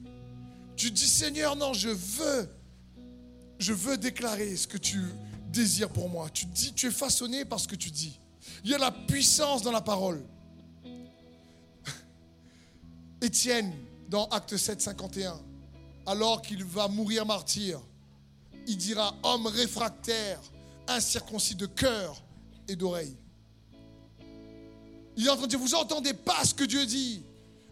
[0.75, 2.49] Tu dis, Seigneur, non, je veux,
[3.59, 5.01] je veux déclarer ce que tu
[5.49, 6.29] désires pour moi.
[6.29, 8.19] Tu dis, tu es façonné par ce que tu dis.
[8.63, 10.23] Il y a la puissance dans la parole.
[13.21, 13.73] Étienne,
[14.07, 15.39] dans Acte 7, 51,
[16.05, 17.81] alors qu'il va mourir martyr,
[18.67, 20.39] il dira homme réfractaire,
[20.87, 22.23] incirconcis de cœur
[22.67, 23.17] et d'oreille.
[25.17, 27.23] Il est en train de dire, vous entendez pas ce que Dieu dit.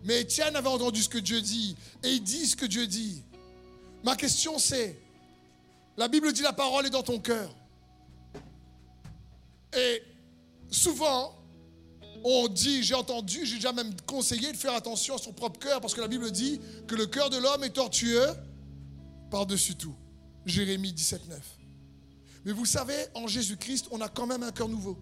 [0.04, 3.24] Mais Étienne avait entendu ce que Dieu dit et il dit ce que Dieu dit.
[4.04, 5.00] Ma question c'est,
[5.98, 7.56] la Bible dit la parole est dans ton cœur.
[9.76, 10.04] Et
[10.70, 11.36] souvent,
[12.24, 15.82] on dit, j'ai entendu, j'ai déjà même conseillé de faire attention à son propre cœur
[15.82, 18.30] parce que la Bible dit que le cœur de l'homme est tortueux
[19.32, 19.96] par-dessus tout.
[20.46, 21.40] Jérémie 17, 9.
[22.46, 24.98] Mais vous savez, en Jésus-Christ, on a quand même un cœur nouveau.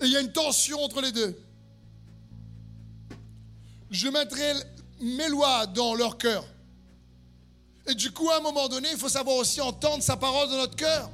[0.00, 1.38] Et il y a une tension entre les deux.
[3.90, 4.52] Je mettrai
[5.00, 6.44] mes lois dans leur cœur.
[7.86, 10.58] Et du coup, à un moment donné, il faut savoir aussi entendre sa parole dans
[10.58, 11.10] notre cœur.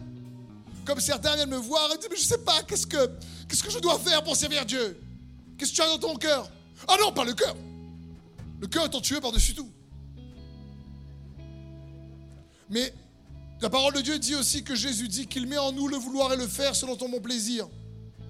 [0.84, 3.06] Comme certains viennent me voir et disent, mais je ne sais pas, qu'est-ce que,
[3.48, 5.00] que je dois faire pour servir Dieu?
[5.56, 6.50] Qu'est-ce que tu as dans ton cœur?
[6.88, 7.54] Ah non, pas le cœur.
[8.60, 9.70] Le cœur est tortueux par-dessus tout.
[12.68, 12.92] Mais
[13.60, 16.32] la parole de Dieu dit aussi que Jésus dit qu'il met en nous le vouloir
[16.32, 17.68] et le faire selon ton bon plaisir.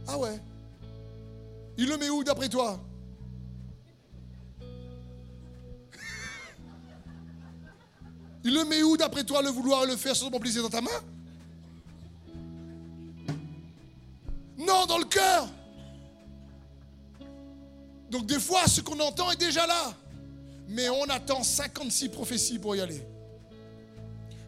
[0.07, 0.41] Ah ouais
[1.77, 2.81] Il le met où d'après toi?
[8.45, 10.69] Il le met où d'après toi le vouloir et le faire ton bon plaisir dans
[10.69, 10.91] ta main?
[14.59, 15.49] Non, dans le cœur.
[18.11, 19.95] Donc des fois, ce qu'on entend est déjà là.
[20.69, 23.03] Mais on attend 56 prophéties pour y aller.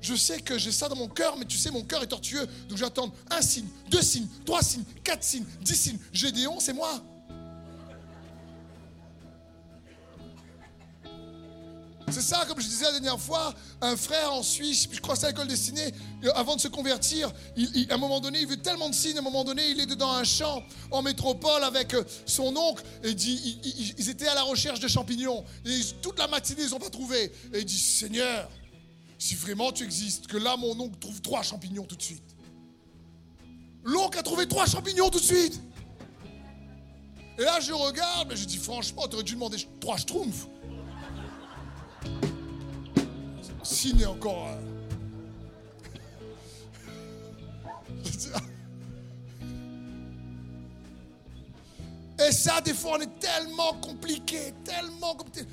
[0.01, 2.47] Je sais que j'ai ça dans mon cœur, mais tu sais, mon cœur est tortueux.
[2.69, 5.99] Donc j'attends un signe, deux signes, trois signes, quatre signes, dix signes.
[6.13, 7.03] Gédéon, c'est moi.
[12.09, 15.27] C'est ça, comme je disais la dernière fois, un frère en Suisse, je crois c'est
[15.27, 15.93] à l'école destinée,
[16.25, 19.17] euh, avant de se convertir, il- à un moment donné, il veut tellement de signes,
[19.17, 22.85] à un moment donné, il est dans un champ en métropole avec euh, son oncle,
[23.03, 26.29] et il dit, il- il- ils étaient à la recherche de champignons, et toute la
[26.29, 27.33] matinée, ils n'ont pas trouvé.
[27.53, 28.49] Et il dit, Seigneur,
[29.27, 32.37] si vraiment tu existes, que là, mon oncle trouve trois champignons tout de suite.
[33.83, 35.61] L'oncle a trouvé trois champignons tout de suite.
[37.37, 40.47] Et là, je regarde, mais je dis, franchement, tu aurais dû demander trois schtroumpfs.
[43.65, 44.47] Signe encore.
[48.33, 48.41] ah.
[52.29, 55.49] Et ça, des fois, on est tellement compliqué, tellement compliqué.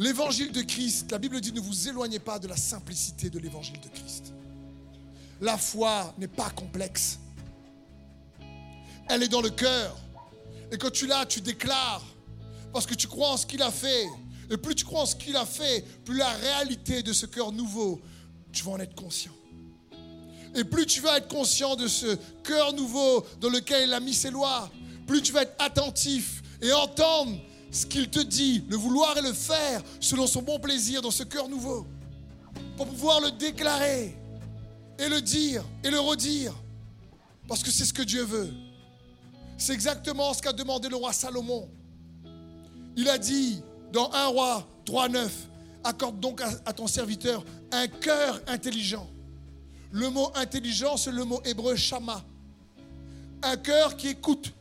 [0.00, 3.78] L'évangile de Christ, la Bible dit ne vous éloignez pas de la simplicité de l'évangile
[3.80, 4.32] de Christ.
[5.42, 7.18] La foi n'est pas complexe.
[9.10, 9.94] Elle est dans le cœur.
[10.72, 12.02] Et quand tu l'as, tu déclares.
[12.72, 14.06] Parce que tu crois en ce qu'il a fait.
[14.50, 17.52] Et plus tu crois en ce qu'il a fait, plus la réalité de ce cœur
[17.52, 18.00] nouveau,
[18.52, 19.34] tu vas en être conscient.
[20.54, 24.14] Et plus tu vas être conscient de ce cœur nouveau dans lequel il a mis
[24.14, 24.70] ses lois,
[25.06, 27.38] plus tu vas être attentif et entendre
[27.70, 31.22] ce qu'il te dit, le vouloir et le faire selon son bon plaisir dans ce
[31.22, 31.86] cœur nouveau,
[32.76, 34.16] pour pouvoir le déclarer
[34.98, 36.52] et le dire et le redire,
[37.46, 38.52] parce que c'est ce que Dieu veut.
[39.56, 41.68] C'est exactement ce qu'a demandé le roi Salomon.
[42.96, 43.62] Il a dit
[43.92, 45.32] dans 1 roi 3, 9,
[45.84, 49.08] accorde donc à, à ton serviteur un cœur intelligent.
[49.92, 52.24] Le mot intelligent, c'est le mot hébreu shama.
[53.42, 54.52] Un cœur qui écoute.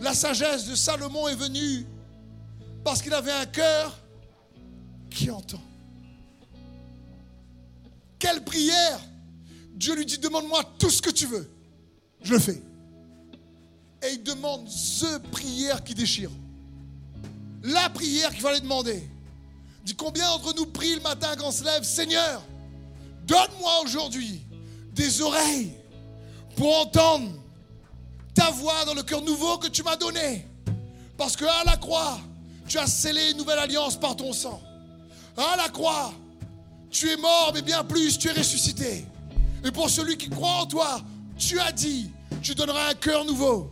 [0.00, 1.86] La sagesse de Salomon est venue
[2.82, 3.98] parce qu'il avait un cœur
[5.10, 5.60] qui entend.
[8.18, 9.00] Quelle prière
[9.74, 11.50] Dieu lui dit, demande-moi tout ce que tu veux.
[12.22, 12.62] Je le fais.
[14.02, 16.30] Et il demande ce prière qui déchire.
[17.62, 19.06] La prière qu'il fallait demander.
[19.84, 22.42] Dit combien d'entre nous prient le matin quand on se lève, Seigneur,
[23.26, 24.42] donne-moi aujourd'hui
[24.92, 25.72] des oreilles
[26.56, 27.30] pour entendre
[28.40, 30.46] ta voix dans le cœur nouveau que tu m'as donné.
[31.18, 32.18] Parce que à la croix,
[32.66, 34.62] tu as scellé une nouvelle alliance par ton sang.
[35.36, 36.14] À la croix,
[36.90, 39.04] tu es mort, mais bien plus, tu es ressuscité.
[39.62, 41.02] Et pour celui qui croit en toi,
[41.36, 42.10] tu as dit,
[42.40, 43.70] tu donneras un cœur nouveau.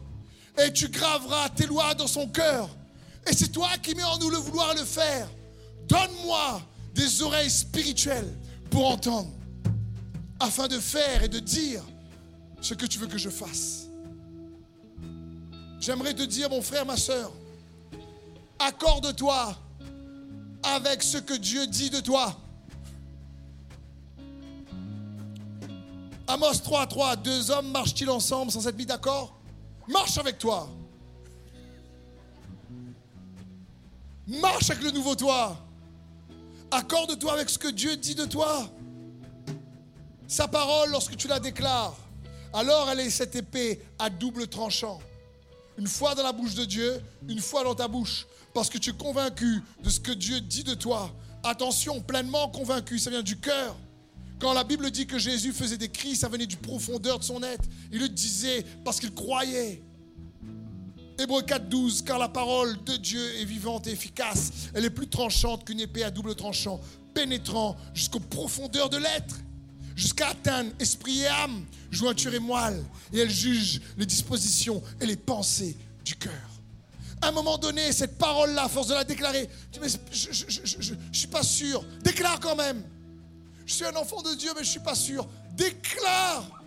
[0.62, 2.68] Et tu graveras tes lois dans son cœur.
[3.26, 5.30] Et c'est toi qui mets en nous le vouloir le faire.
[5.88, 6.60] Donne-moi
[6.94, 8.34] des oreilles spirituelles
[8.70, 9.30] pour entendre,
[10.38, 11.82] afin de faire et de dire
[12.60, 13.87] ce que tu veux que je fasse.
[15.80, 17.32] J'aimerais te dire, mon frère, ma soeur,
[18.58, 19.56] accorde-toi
[20.62, 22.36] avec ce que Dieu dit de toi.
[26.26, 29.34] Amos 3, 3, deux hommes marchent-ils ensemble sans être mis d'accord?
[29.86, 30.68] Marche avec toi.
[34.26, 35.56] Marche avec le nouveau toi.
[36.70, 38.68] Accorde-toi avec ce que Dieu dit de toi.
[40.26, 41.96] Sa parole, lorsque tu la déclares,
[42.52, 45.00] alors elle est cette épée à double tranchant.
[45.78, 48.26] Une fois dans la bouche de Dieu, une fois dans ta bouche.
[48.52, 51.14] Parce que tu es convaincu de ce que Dieu dit de toi.
[51.44, 53.76] Attention, pleinement convaincu, ça vient du cœur.
[54.40, 57.42] Quand la Bible dit que Jésus faisait des cris, ça venait du profondeur de son
[57.44, 57.64] être.
[57.92, 59.82] Il le disait parce qu'il croyait.
[61.18, 64.52] Hébreu 4.12, car la parole de Dieu est vivante et efficace.
[64.74, 66.80] Elle est plus tranchante qu'une épée à double tranchant,
[67.14, 69.36] pénétrant jusqu'aux profondeurs de l'être,
[69.98, 72.82] jusqu'à atteindre esprit et âme, jointure et moelle.
[73.12, 76.32] Et elle juge les dispositions et les pensées du cœur.
[77.20, 80.94] À un moment donné, cette parole-là, à force de la déclarer, tu dis, mais je
[80.94, 81.84] ne suis pas sûr.
[82.04, 82.84] Déclare quand même.
[83.66, 85.26] Je suis un enfant de Dieu, mais je ne suis pas sûr.
[85.56, 86.62] Déclare.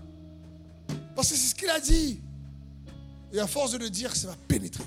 [1.15, 2.19] Parce que c'est ce qu'il a dit.
[3.31, 4.83] Et à force de le dire, ça va pénétrer.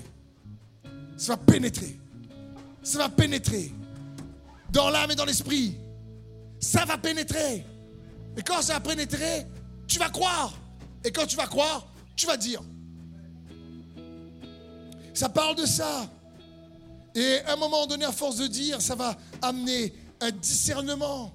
[1.17, 1.99] Ça va pénétrer.
[2.83, 3.73] Ça va pénétrer.
[4.69, 5.77] Dans l'âme et dans l'esprit.
[6.59, 7.65] Ça va pénétrer.
[8.37, 9.45] Et quand ça va pénétrer,
[9.87, 10.53] tu vas croire.
[11.03, 12.61] Et quand tu vas croire, tu vas dire.
[15.13, 16.09] Ça parle de ça.
[17.13, 21.33] Et à un moment donné, à force de dire, ça va amener un discernement.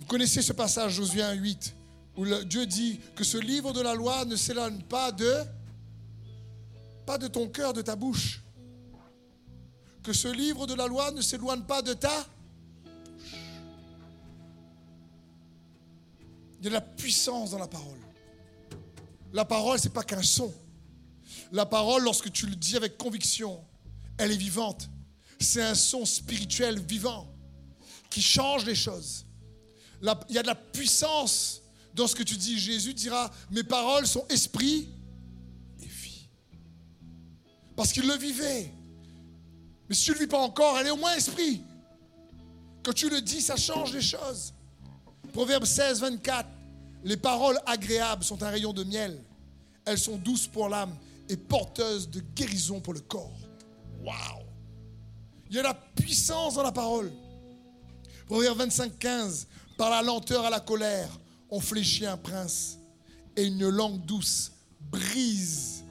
[0.00, 1.74] Vous connaissez ce passage, Josué 1, 8
[2.18, 5.32] où Dieu dit que ce livre de la loi ne s'éloigne pas de
[7.06, 8.42] pas de ton cœur, de ta bouche.
[10.02, 12.26] Que ce livre de la loi ne s'éloigne pas de ta
[16.58, 17.98] Il y a de la puissance dans la parole.
[19.32, 20.52] La parole, c'est pas qu'un son.
[21.52, 23.62] La parole, lorsque tu le dis avec conviction,
[24.16, 24.88] elle est vivante.
[25.38, 27.32] C'est un son spirituel vivant
[28.10, 29.26] qui change les choses.
[30.02, 31.62] il y a de la puissance
[31.94, 32.58] dans ce que tu dis.
[32.58, 34.88] Jésus dira, mes paroles sont esprit
[35.80, 36.28] et vie.
[37.76, 38.72] Parce qu'il le vivait.
[39.88, 41.62] Mais si tu ne le vis pas encore, elle est au moins esprit.
[42.82, 44.54] Quand tu le dis, ça change les choses.
[45.38, 46.48] Proverbe 16, 24.
[47.04, 49.22] Les paroles agréables sont un rayon de miel.
[49.84, 50.92] Elles sont douces pour l'âme
[51.28, 53.38] et porteuses de guérison pour le corps.
[54.02, 54.42] Waouh!
[55.48, 57.12] Il y a la puissance dans la parole.
[58.26, 59.46] Proverbe 25, 15.
[59.76, 61.08] Par la lenteur à la colère,
[61.50, 62.76] on fléchit un prince
[63.36, 64.50] et une langue douce
[64.90, 65.84] brise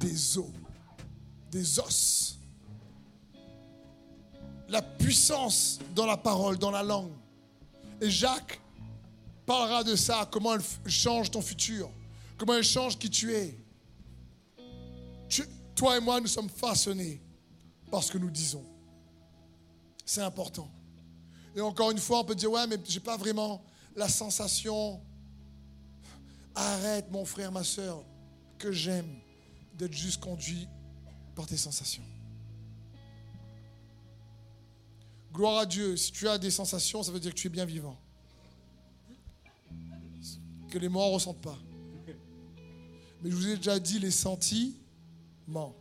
[0.00, 0.50] des os,
[1.52, 2.36] des os.
[4.68, 7.12] La puissance dans la parole, dans la langue.
[8.00, 8.58] Et Jacques
[9.52, 11.90] parlera de ça, comment elle change ton futur,
[12.38, 13.58] comment elle change qui tu es.
[15.74, 17.20] toi et moi, nous sommes façonnés
[17.90, 18.64] parce que nous disons.
[20.06, 20.70] C'est important.
[21.54, 23.62] Et encore une fois, on peut dire, ouais, mais j'ai pas vraiment
[23.94, 25.02] la sensation.
[26.54, 28.02] Arrête, mon frère, ma soeur,
[28.58, 29.20] que j'aime
[29.74, 30.66] d'être juste conduit
[31.34, 32.04] par tes sensations.
[35.30, 37.66] Gloire à Dieu, si tu as des sensations, ça veut dire que tu es bien
[37.66, 37.98] vivant.
[40.72, 41.58] Que les morts ne ressentent pas.
[43.22, 45.74] Mais je vous ai déjà dit, les sentiments.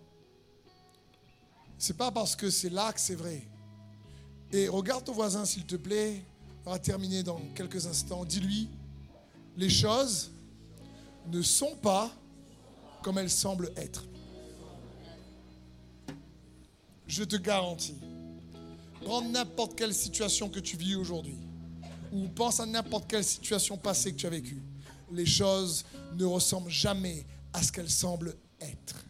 [1.77, 3.41] C'est pas parce que c'est là que c'est vrai.
[4.51, 6.21] Et regarde ton voisin, s'il te plaît,
[6.65, 8.25] on va terminer dans quelques instants.
[8.25, 8.67] Dis-lui,
[9.55, 10.31] les choses
[11.31, 12.11] ne sont pas
[13.01, 14.03] comme elles semblent être.
[17.11, 17.97] je te garantis,
[19.03, 21.35] prends n'importe quelle situation que tu vis aujourd'hui,
[22.13, 24.61] ou pense à n'importe quelle situation passée que tu as vécue,
[25.13, 25.85] les choses
[26.17, 29.05] ne ressemblent jamais à ce qu'elles semblent être.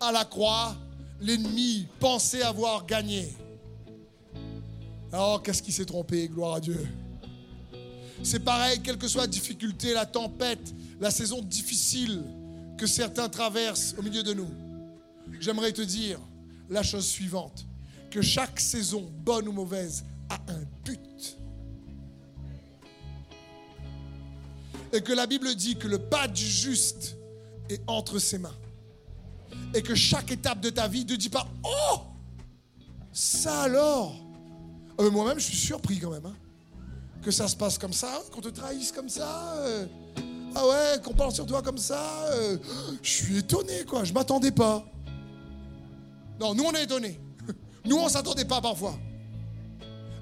[0.00, 0.76] À la croix,
[1.20, 3.36] l'ennemi pensait avoir gagné.
[5.12, 6.88] Alors, qu'est-ce qui s'est trompé Gloire à Dieu?
[8.22, 12.22] C'est pareil, quelle que soit la difficulté, la tempête, la saison difficile
[12.78, 14.50] que certains traversent au milieu de nous.
[15.40, 16.18] J'aimerais te dire
[16.70, 17.66] la chose suivante,
[18.10, 21.36] que chaque saison, bonne ou mauvaise, a un but.
[24.92, 27.16] Et que la Bible dit que le pas du juste
[27.68, 28.54] est entre ses mains.
[29.74, 32.00] Et que chaque étape de ta vie ne dit pas Oh
[33.12, 34.14] Ça alors
[34.98, 36.26] ah, Moi-même, je suis surpris quand même.
[36.26, 36.36] Hein,
[37.22, 39.54] que ça se passe comme ça, qu'on te trahisse comme ça.
[39.58, 39.86] Euh,
[40.54, 42.26] ah ouais, qu'on parle sur toi comme ça.
[42.32, 42.58] Euh,
[43.02, 44.04] je suis étonné, quoi.
[44.04, 44.84] Je m'attendais pas.
[46.40, 47.20] Non, nous, on est étonnés.
[47.84, 48.98] Nous, on ne s'attendait pas parfois.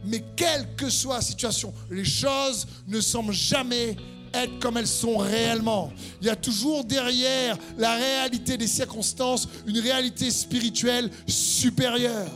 [0.04, 3.96] Mais quelle que soit la situation, les choses ne semblent jamais
[4.34, 5.92] être comme elles sont réellement.
[6.20, 12.30] Il y a toujours derrière la réalité des circonstances une réalité spirituelle supérieure.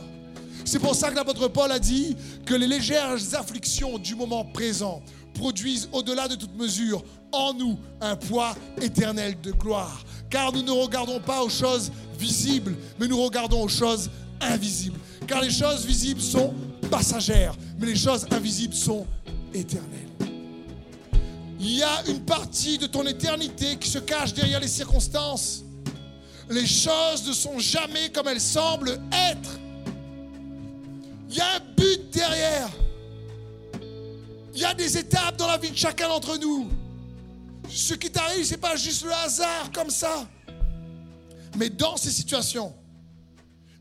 [0.63, 5.01] C'est pour ça que l'apôtre Paul a dit que les légères afflictions du moment présent
[5.35, 10.03] produisent au-delà de toute mesure en nous un poids éternel de gloire.
[10.29, 14.09] Car nous ne regardons pas aux choses visibles, mais nous regardons aux choses
[14.41, 14.99] invisibles.
[15.27, 16.53] Car les choses visibles sont
[16.89, 19.05] passagères, mais les choses invisibles sont
[19.53, 20.04] éternelles.
[21.59, 25.63] Il y a une partie de ton éternité qui se cache derrière les circonstances.
[26.49, 29.59] Les choses ne sont jamais comme elles semblent être.
[31.29, 32.69] Il y a un but derrière.
[34.53, 36.69] Il y a des étapes dans la vie de chacun d'entre nous.
[37.69, 40.27] Ce qui t'arrive, ce n'est pas juste le hasard comme ça.
[41.57, 42.73] Mais dans ces situations,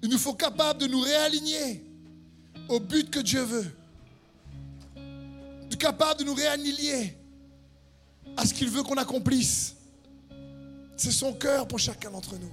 [0.03, 1.85] il nous faut capable de nous réaligner
[2.69, 3.77] au but que Dieu veut.
[5.71, 7.17] De capable de nous réaligner
[8.37, 9.77] à ce qu'il veut qu'on accomplisse.
[10.97, 12.53] C'est son cœur pour chacun d'entre nous.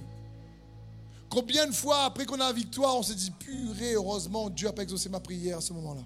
[1.28, 4.72] Combien de fois, après qu'on a la victoire, on s'est dit, purée, heureusement, Dieu n'a
[4.72, 6.02] pas exaucé ma prière à ce moment-là.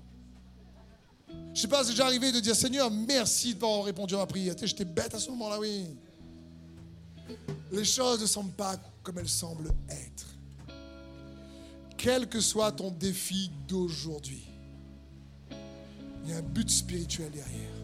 [1.29, 4.15] Je ne sais pas, c'est déjà arrivé de dire, Seigneur, merci de pas avoir répondu
[4.15, 4.55] à ma prière.
[4.63, 5.87] J'étais bête à ce moment-là, oui.
[7.73, 10.27] Les choses ne semblent pas comme elles semblent être.
[11.97, 14.45] Quel que soit ton défi d'aujourd'hui,
[16.25, 17.76] il y a un but spirituel derrière.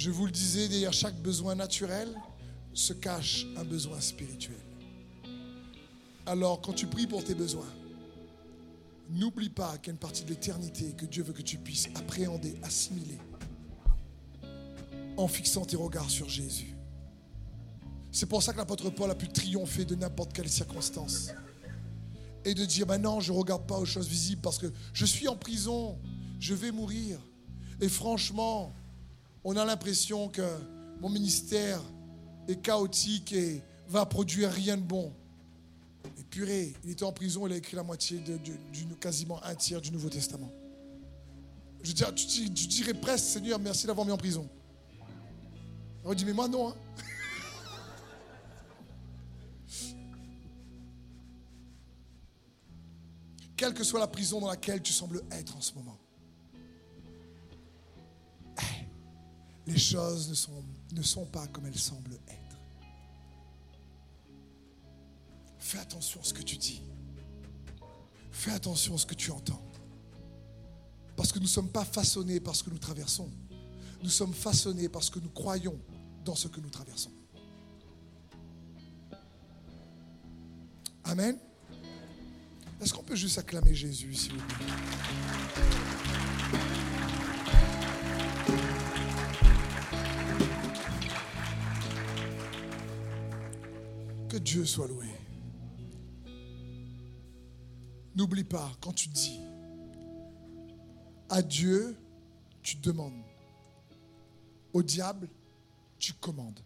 [0.00, 2.08] Je vous le disais, derrière chaque besoin naturel
[2.72, 4.56] se cache un besoin spirituel.
[6.24, 7.68] Alors, quand tu pries pour tes besoins,
[9.10, 13.18] n'oublie pas qu'il y partie de l'éternité que Dieu veut que tu puisses appréhender, assimiler,
[15.18, 16.74] en fixant tes regards sur Jésus.
[18.10, 21.28] C'est pour ça que l'apôtre Paul a pu triompher de n'importe quelle circonstance.
[22.46, 25.28] Et de dire, maintenant, je ne regarde pas aux choses visibles parce que je suis
[25.28, 25.98] en prison,
[26.38, 27.20] je vais mourir.
[27.82, 28.72] Et franchement,
[29.44, 30.46] on a l'impression que
[31.00, 31.80] mon ministère
[32.48, 35.12] est chaotique et va produire rien de bon.
[36.18, 38.38] Et purée, il était en prison, il a écrit la moitié, de,
[39.00, 40.50] quasiment un tiers du Nouveau Testament.
[41.82, 44.46] Je dirais, tu, dirais presque, Seigneur, merci d'avoir mis en prison.
[46.04, 46.70] On dit, mais moi non.
[46.70, 46.74] Hein.
[53.56, 55.98] Quelle que soit la prison dans laquelle tu sembles être en ce moment.
[59.70, 62.56] Les choses ne sont, ne sont pas comme elles semblent être.
[65.58, 66.82] Fais attention à ce que tu dis.
[68.32, 69.62] Fais attention à ce que tu entends.
[71.16, 73.30] Parce que nous ne sommes pas façonnés par ce que nous traversons.
[74.02, 75.78] Nous sommes façonnés parce que nous croyons
[76.24, 77.12] dans ce que nous traversons.
[81.04, 81.38] Amen.
[82.80, 84.66] Est-ce qu'on peut juste acclamer Jésus, s'il vous plaît?
[94.40, 95.06] Dieu soit loué.
[98.14, 99.38] N'oublie pas, quand tu dis
[101.28, 101.96] à Dieu,
[102.62, 103.22] tu demandes.
[104.72, 105.28] Au diable,
[105.98, 106.60] tu commandes.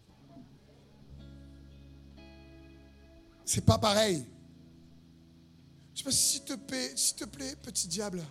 [3.45, 4.25] C'est pas pareil.
[5.93, 8.23] Sais pas, s'il te plaît, s'il te plaît, petit diable,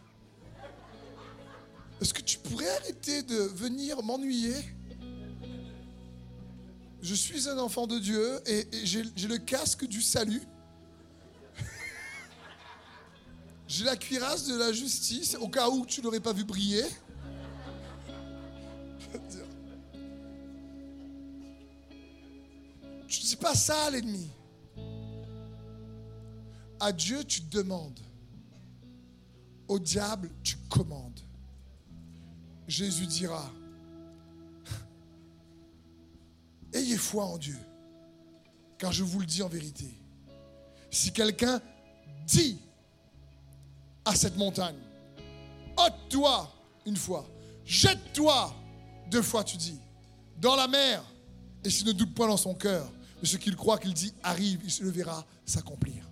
[2.00, 4.56] est-ce que tu pourrais arrêter de venir m'ennuyer?
[7.04, 10.42] Je suis un enfant de Dieu et, j'ai le casque du salut.
[13.68, 16.84] j'ai la cuirasse de la justice au cas où tu n'aurais pas vu briller.
[23.06, 24.30] Tu ne dis pas ça à l'ennemi.
[26.80, 28.00] À Dieu, tu demandes.
[29.68, 31.20] Au diable, tu commandes.
[32.66, 33.52] Jésus dira,
[36.84, 37.58] ayez foi en Dieu,
[38.78, 39.92] car je vous le dis en vérité.
[40.90, 41.60] Si quelqu'un
[42.26, 42.58] dit
[44.04, 44.78] à cette montagne,
[45.76, 46.50] ôte-toi
[46.86, 47.26] une fois,
[47.64, 48.54] jette-toi
[49.10, 49.78] deux fois, tu dis,
[50.38, 51.02] dans la mer,
[51.64, 54.60] et s'il ne doute pas dans son cœur, mais ce qu'il croit qu'il dit arrive,
[54.64, 56.04] il se le verra s'accomplir.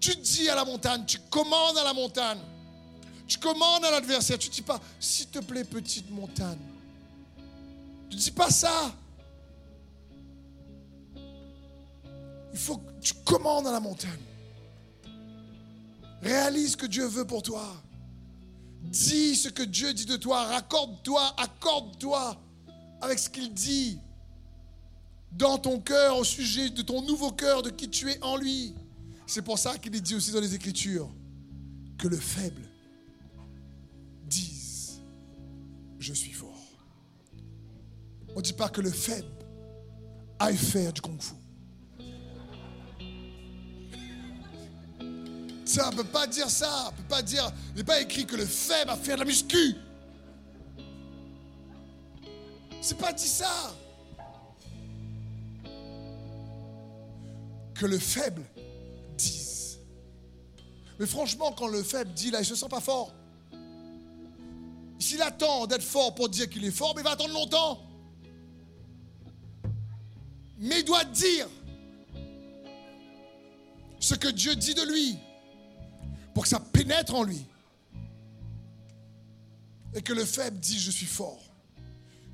[0.00, 2.38] Tu dis à la montagne, tu commandes à la montagne,
[3.26, 6.58] tu commandes à l'adversaire, tu ne dis pas, s'il te plaît, petite montagne.
[8.08, 8.94] Tu ne dis pas ça.
[12.52, 14.10] Il faut que tu commandes à la montagne.
[16.22, 17.64] Réalise ce que Dieu veut pour toi.
[18.82, 20.44] Dis ce que Dieu dit de toi.
[20.44, 22.40] Raccorde-toi, accorde-toi
[23.00, 23.98] avec ce qu'il dit
[25.32, 28.74] dans ton cœur au sujet de ton nouveau cœur, de qui tu es en lui.
[29.26, 31.10] C'est pour ça qu'il est dit aussi dans les Écritures
[31.98, 32.62] que le faible
[34.24, 35.00] dise
[35.98, 36.48] Je suis fort.
[38.34, 39.28] On ne dit pas que le faible
[40.38, 41.34] aille faire du kung-fu.
[45.68, 46.90] Ça, ne peut pas dire ça.
[46.96, 47.52] Peut pas dire.
[47.72, 49.74] Il n'est pas écrit que le faible va faire de la muscu.
[52.80, 53.74] C'est pas dit ça.
[57.74, 58.42] Que le faible
[59.18, 59.78] dise.
[60.98, 63.12] Mais franchement, quand le faible dit là, il se sent pas fort.
[64.98, 67.78] S'il attend d'être fort pour dire qu'il est fort, mais il va attendre longtemps.
[70.60, 71.46] Mais il doit dire
[74.00, 75.18] ce que Dieu dit de lui
[76.38, 77.44] pour que ça pénètre en lui.
[79.92, 81.42] Et que le faible dise je suis fort.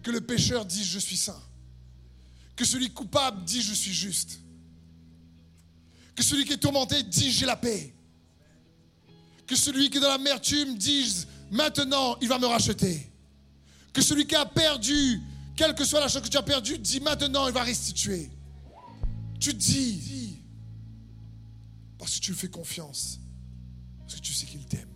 [0.03, 1.43] Que le pécheur dise je suis saint.
[2.55, 4.41] Que celui coupable dise je suis juste.
[6.15, 7.95] Que celui qui est tourmenté dise j'ai la paix.
[9.47, 13.11] Que celui qui est dans l'amertume dise maintenant il va me racheter.
[13.95, 15.23] Que celui qui a perdu,
[15.57, 18.31] quelle que soit la chose que tu as perdue, dit maintenant il va restituer.
[19.41, 20.43] Tu dis,
[21.99, 23.19] parce que tu fais confiance,
[24.07, 24.93] parce que tu sais qu'il t'aime.